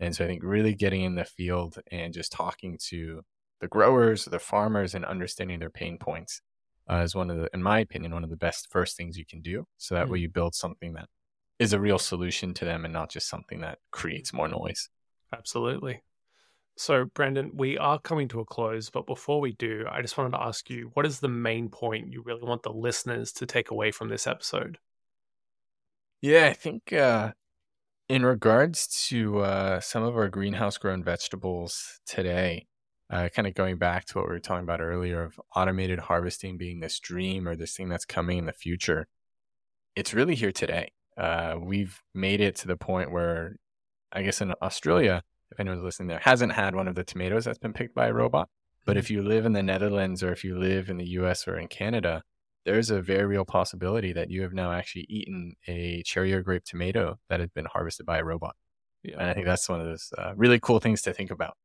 And 0.00 0.14
so 0.14 0.24
I 0.24 0.28
think 0.28 0.42
really 0.42 0.74
getting 0.74 1.02
in 1.02 1.14
the 1.14 1.24
field 1.24 1.78
and 1.90 2.12
just 2.12 2.32
talking 2.32 2.78
to 2.88 3.22
the 3.60 3.68
growers, 3.68 4.24
the 4.26 4.38
farmers, 4.38 4.94
and 4.94 5.04
understanding 5.04 5.58
their 5.60 5.70
pain 5.70 5.98
points 5.98 6.42
uh, 6.90 6.96
is 6.96 7.14
one 7.14 7.30
of 7.30 7.38
the, 7.38 7.48
in 7.54 7.62
my 7.62 7.80
opinion, 7.80 8.12
one 8.12 8.24
of 8.24 8.30
the 8.30 8.36
best 8.36 8.68
first 8.70 8.96
things 8.96 9.16
you 9.16 9.24
can 9.26 9.40
do. 9.40 9.66
So 9.78 9.94
that 9.94 10.08
Mm. 10.08 10.10
way 10.10 10.18
you 10.18 10.28
build 10.28 10.54
something 10.54 10.92
that 10.94 11.08
is 11.58 11.72
a 11.72 11.80
real 11.80 11.98
solution 11.98 12.52
to 12.54 12.64
them 12.64 12.84
and 12.84 12.92
not 12.92 13.10
just 13.10 13.28
something 13.28 13.60
that 13.60 13.78
creates 13.90 14.32
more 14.32 14.48
noise. 14.48 14.88
Absolutely. 15.32 16.02
So, 16.78 17.06
Brandon, 17.06 17.52
we 17.54 17.78
are 17.78 17.98
coming 17.98 18.28
to 18.28 18.40
a 18.40 18.44
close, 18.44 18.90
but 18.90 19.06
before 19.06 19.40
we 19.40 19.52
do, 19.52 19.86
I 19.90 20.02
just 20.02 20.18
wanted 20.18 20.32
to 20.32 20.42
ask 20.42 20.68
you 20.68 20.90
what 20.92 21.06
is 21.06 21.20
the 21.20 21.28
main 21.28 21.70
point 21.70 22.12
you 22.12 22.22
really 22.22 22.42
want 22.42 22.62
the 22.62 22.72
listeners 22.72 23.32
to 23.32 23.46
take 23.46 23.70
away 23.70 23.90
from 23.90 24.08
this 24.10 24.26
episode? 24.26 24.78
Yeah, 26.20 26.46
I 26.46 26.52
think 26.52 26.92
uh, 26.92 27.32
in 28.10 28.26
regards 28.26 29.06
to 29.08 29.38
uh, 29.38 29.80
some 29.80 30.02
of 30.02 30.16
our 30.16 30.28
greenhouse 30.28 30.76
grown 30.76 31.02
vegetables 31.02 31.98
today, 32.06 32.66
uh, 33.08 33.30
kind 33.34 33.48
of 33.48 33.54
going 33.54 33.78
back 33.78 34.04
to 34.06 34.18
what 34.18 34.28
we 34.28 34.34
were 34.34 34.40
talking 34.40 34.64
about 34.64 34.82
earlier 34.82 35.22
of 35.22 35.40
automated 35.54 35.98
harvesting 35.98 36.58
being 36.58 36.80
this 36.80 37.00
dream 37.00 37.48
or 37.48 37.56
this 37.56 37.74
thing 37.74 37.88
that's 37.88 38.04
coming 38.04 38.36
in 38.36 38.46
the 38.46 38.52
future, 38.52 39.06
it's 39.94 40.12
really 40.12 40.34
here 40.34 40.52
today. 40.52 40.92
Uh, 41.16 41.56
we've 41.58 42.02
made 42.12 42.42
it 42.42 42.56
to 42.56 42.66
the 42.66 42.76
point 42.76 43.10
where, 43.10 43.56
I 44.12 44.22
guess 44.22 44.42
in 44.42 44.52
Australia, 44.60 45.22
if 45.50 45.60
anyone's 45.60 45.82
listening 45.82 46.08
there, 46.08 46.18
hasn't 46.18 46.52
had 46.52 46.74
one 46.74 46.88
of 46.88 46.94
the 46.94 47.04
tomatoes 47.04 47.44
that's 47.44 47.58
been 47.58 47.72
picked 47.72 47.94
by 47.94 48.06
a 48.06 48.12
robot. 48.12 48.48
But 48.84 48.96
if 48.96 49.10
you 49.10 49.22
live 49.22 49.44
in 49.44 49.52
the 49.52 49.64
Netherlands 49.64 50.22
or 50.22 50.32
if 50.32 50.44
you 50.44 50.56
live 50.58 50.88
in 50.88 50.96
the 50.96 51.06
US 51.20 51.48
or 51.48 51.58
in 51.58 51.66
Canada, 51.66 52.22
there's 52.64 52.90
a 52.90 53.00
very 53.00 53.26
real 53.26 53.44
possibility 53.44 54.12
that 54.12 54.30
you 54.30 54.42
have 54.42 54.52
now 54.52 54.72
actually 54.72 55.06
eaten 55.08 55.54
a 55.66 56.02
cherry 56.04 56.32
or 56.32 56.42
grape 56.42 56.64
tomato 56.64 57.18
that 57.28 57.40
had 57.40 57.52
been 57.52 57.66
harvested 57.66 58.06
by 58.06 58.18
a 58.18 58.24
robot. 58.24 58.54
Yeah. 59.02 59.16
And 59.18 59.30
I 59.30 59.34
think 59.34 59.46
that's 59.46 59.68
one 59.68 59.80
of 59.80 59.86
those 59.86 60.12
uh, 60.18 60.32
really 60.36 60.60
cool 60.60 60.80
things 60.80 61.02
to 61.02 61.12
think 61.12 61.30
about. 61.30 61.56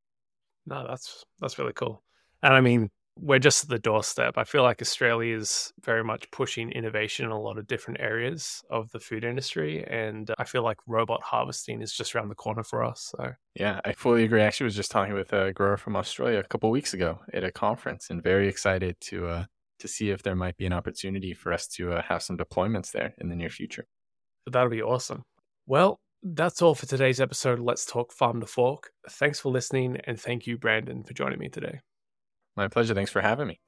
No, 0.65 0.85
that's 0.87 1.25
that's 1.39 1.57
really 1.57 1.73
cool. 1.73 2.03
And 2.43 2.53
I 2.53 2.61
mean, 2.61 2.89
we're 3.21 3.39
just 3.39 3.63
at 3.63 3.69
the 3.69 3.77
doorstep. 3.77 4.33
I 4.37 4.43
feel 4.43 4.63
like 4.63 4.81
Australia 4.81 5.37
is 5.37 5.71
very 5.83 6.03
much 6.03 6.29
pushing 6.31 6.71
innovation 6.71 7.25
in 7.25 7.31
a 7.31 7.39
lot 7.39 7.59
of 7.59 7.67
different 7.67 7.99
areas 7.99 8.63
of 8.71 8.91
the 8.91 8.99
food 8.99 9.23
industry, 9.23 9.85
and 9.85 10.31
I 10.39 10.43
feel 10.43 10.63
like 10.63 10.77
robot 10.87 11.21
harvesting 11.23 11.81
is 11.83 11.93
just 11.93 12.15
around 12.15 12.29
the 12.29 12.35
corner 12.35 12.63
for 12.63 12.83
us. 12.83 13.13
So 13.15 13.33
Yeah, 13.55 13.79
I 13.85 13.93
fully 13.93 14.23
agree. 14.23 14.41
I 14.41 14.45
actually 14.45 14.65
was 14.65 14.75
just 14.75 14.89
talking 14.89 15.13
with 15.13 15.33
a 15.33 15.53
grower 15.53 15.77
from 15.77 15.95
Australia 15.95 16.39
a 16.39 16.43
couple 16.43 16.71
weeks 16.71 16.95
ago 16.95 17.19
at 17.31 17.43
a 17.43 17.51
conference 17.51 18.09
and 18.09 18.23
very 18.23 18.47
excited 18.47 18.99
to 19.01 19.27
uh, 19.27 19.45
to 19.79 19.87
see 19.87 20.09
if 20.09 20.23
there 20.23 20.35
might 20.35 20.57
be 20.57 20.65
an 20.65 20.73
opportunity 20.73 21.33
for 21.33 21.53
us 21.53 21.67
to 21.67 21.93
uh, 21.93 22.01
have 22.01 22.23
some 22.23 22.37
deployments 22.37 22.91
there 22.91 23.13
in 23.19 23.29
the 23.29 23.35
near 23.35 23.49
future. 23.49 23.85
that'll 24.47 24.69
be 24.69 24.81
awesome. 24.81 25.23
Well, 25.67 25.99
that's 26.23 26.61
all 26.61 26.75
for 26.75 26.87
today's 26.87 27.21
episode. 27.21 27.59
Let's 27.59 27.85
talk 27.85 28.11
farm 28.11 28.41
to 28.41 28.47
fork. 28.47 28.89
Thanks 29.09 29.39
for 29.39 29.51
listening, 29.51 29.97
and 30.05 30.19
thank 30.19 30.47
you, 30.47 30.57
Brandon, 30.57 31.03
for 31.03 31.13
joining 31.13 31.39
me 31.39 31.49
today. 31.49 31.81
My 32.55 32.67
pleasure. 32.67 32.93
Thanks 32.93 33.11
for 33.11 33.21
having 33.21 33.47
me. 33.47 33.59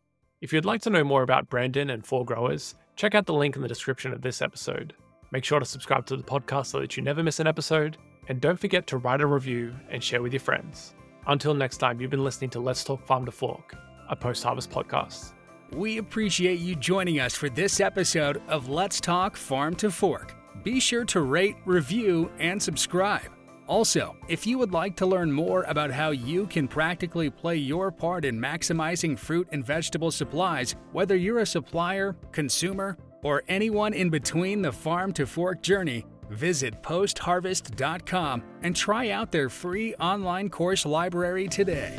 If 0.42 0.52
you'd 0.52 0.66
like 0.66 0.82
to 0.82 0.90
know 0.90 1.04
more 1.04 1.24
about 1.24 1.50
Brandon 1.50 1.90
and 1.90 2.06
Four 2.06 2.26
Growers, 2.26 2.76
check 2.96 3.16
out 3.16 3.26
the 3.26 3.34
link 3.34 3.56
in 3.56 3.62
the 3.62 3.68
description 3.68 4.12
of 4.14 4.22
this 4.22 4.42
episode. 4.42 4.94
Make 5.32 5.46
sure 5.46 5.60
to 5.60 5.66
subscribe 5.66 6.06
to 6.08 6.18
the 6.18 6.24
podcast 6.24 6.68
so 6.68 6.80
that 6.80 6.98
you 6.98 7.04
never 7.04 7.24
miss 7.24 7.40
an 7.40 7.48
episode, 7.48 7.98
and 8.28 8.42
don't 8.42 8.60
forget 8.60 8.86
to 8.88 8.98
write 8.98 9.22
a 9.22 9.26
review 9.26 9.74
and 9.90 10.04
share 10.04 10.22
with 10.22 10.34
your 10.34 10.42
friends. 10.42 10.94
Until 11.28 11.54
next 11.54 11.78
time, 11.78 12.02
you've 12.02 12.12
been 12.12 12.24
listening 12.24 12.50
to 12.52 12.60
Let's 12.60 12.84
Talk 12.84 13.06
Farm 13.06 13.26
to 13.26 13.32
Fork, 13.32 13.74
a 14.10 14.16
post 14.16 14.44
harvest 14.44 14.70
podcast. 14.70 15.32
We 15.72 15.98
appreciate 15.98 16.60
you 16.60 16.76
joining 16.76 17.20
us 17.20 17.34
for 17.34 17.50
this 17.50 17.80
episode 17.80 18.42
of 18.48 18.70
Let's 18.70 19.00
Talk 19.00 19.38
Farm 19.38 19.76
to 19.78 19.90
Fork. 19.90 20.36
Be 20.64 20.80
sure 20.80 21.06
to 21.06 21.22
rate, 21.22 21.56
review, 21.66 22.30
and 22.38 22.62
subscribe. 22.62 23.32
Also, 23.68 24.16
if 24.28 24.46
you 24.46 24.58
would 24.58 24.72
like 24.72 24.96
to 24.98 25.06
learn 25.06 25.32
more 25.32 25.64
about 25.64 25.90
how 25.90 26.12
you 26.12 26.46
can 26.48 26.68
practically 26.68 27.30
play 27.30 27.56
your 27.56 27.92
part 27.92 28.26
in 28.26 28.40
maximizing 28.40 29.18
fruit 29.18 29.48
and 29.52 29.66
vegetable 29.66 30.12
supplies, 30.12 30.76
whether 30.92 31.16
you're 31.16 31.40
a 31.40 31.46
supplier, 31.46 32.16
consumer, 32.32 32.98
or 33.24 33.44
anyone 33.48 33.94
in 33.94 34.10
between 34.10 34.62
the 34.62 34.72
farm 34.72 35.14
to 35.14 35.26
fork 35.26 35.62
journey, 35.62 36.06
visit 36.30 36.82
postharvest.com 36.84 38.44
and 38.64 38.76
try 38.76 39.10
out 39.10 39.32
their 39.32 39.50
free 39.50 39.96
online 39.96 40.50
course 40.50 40.86
library 40.86 41.48
today. 41.48 41.98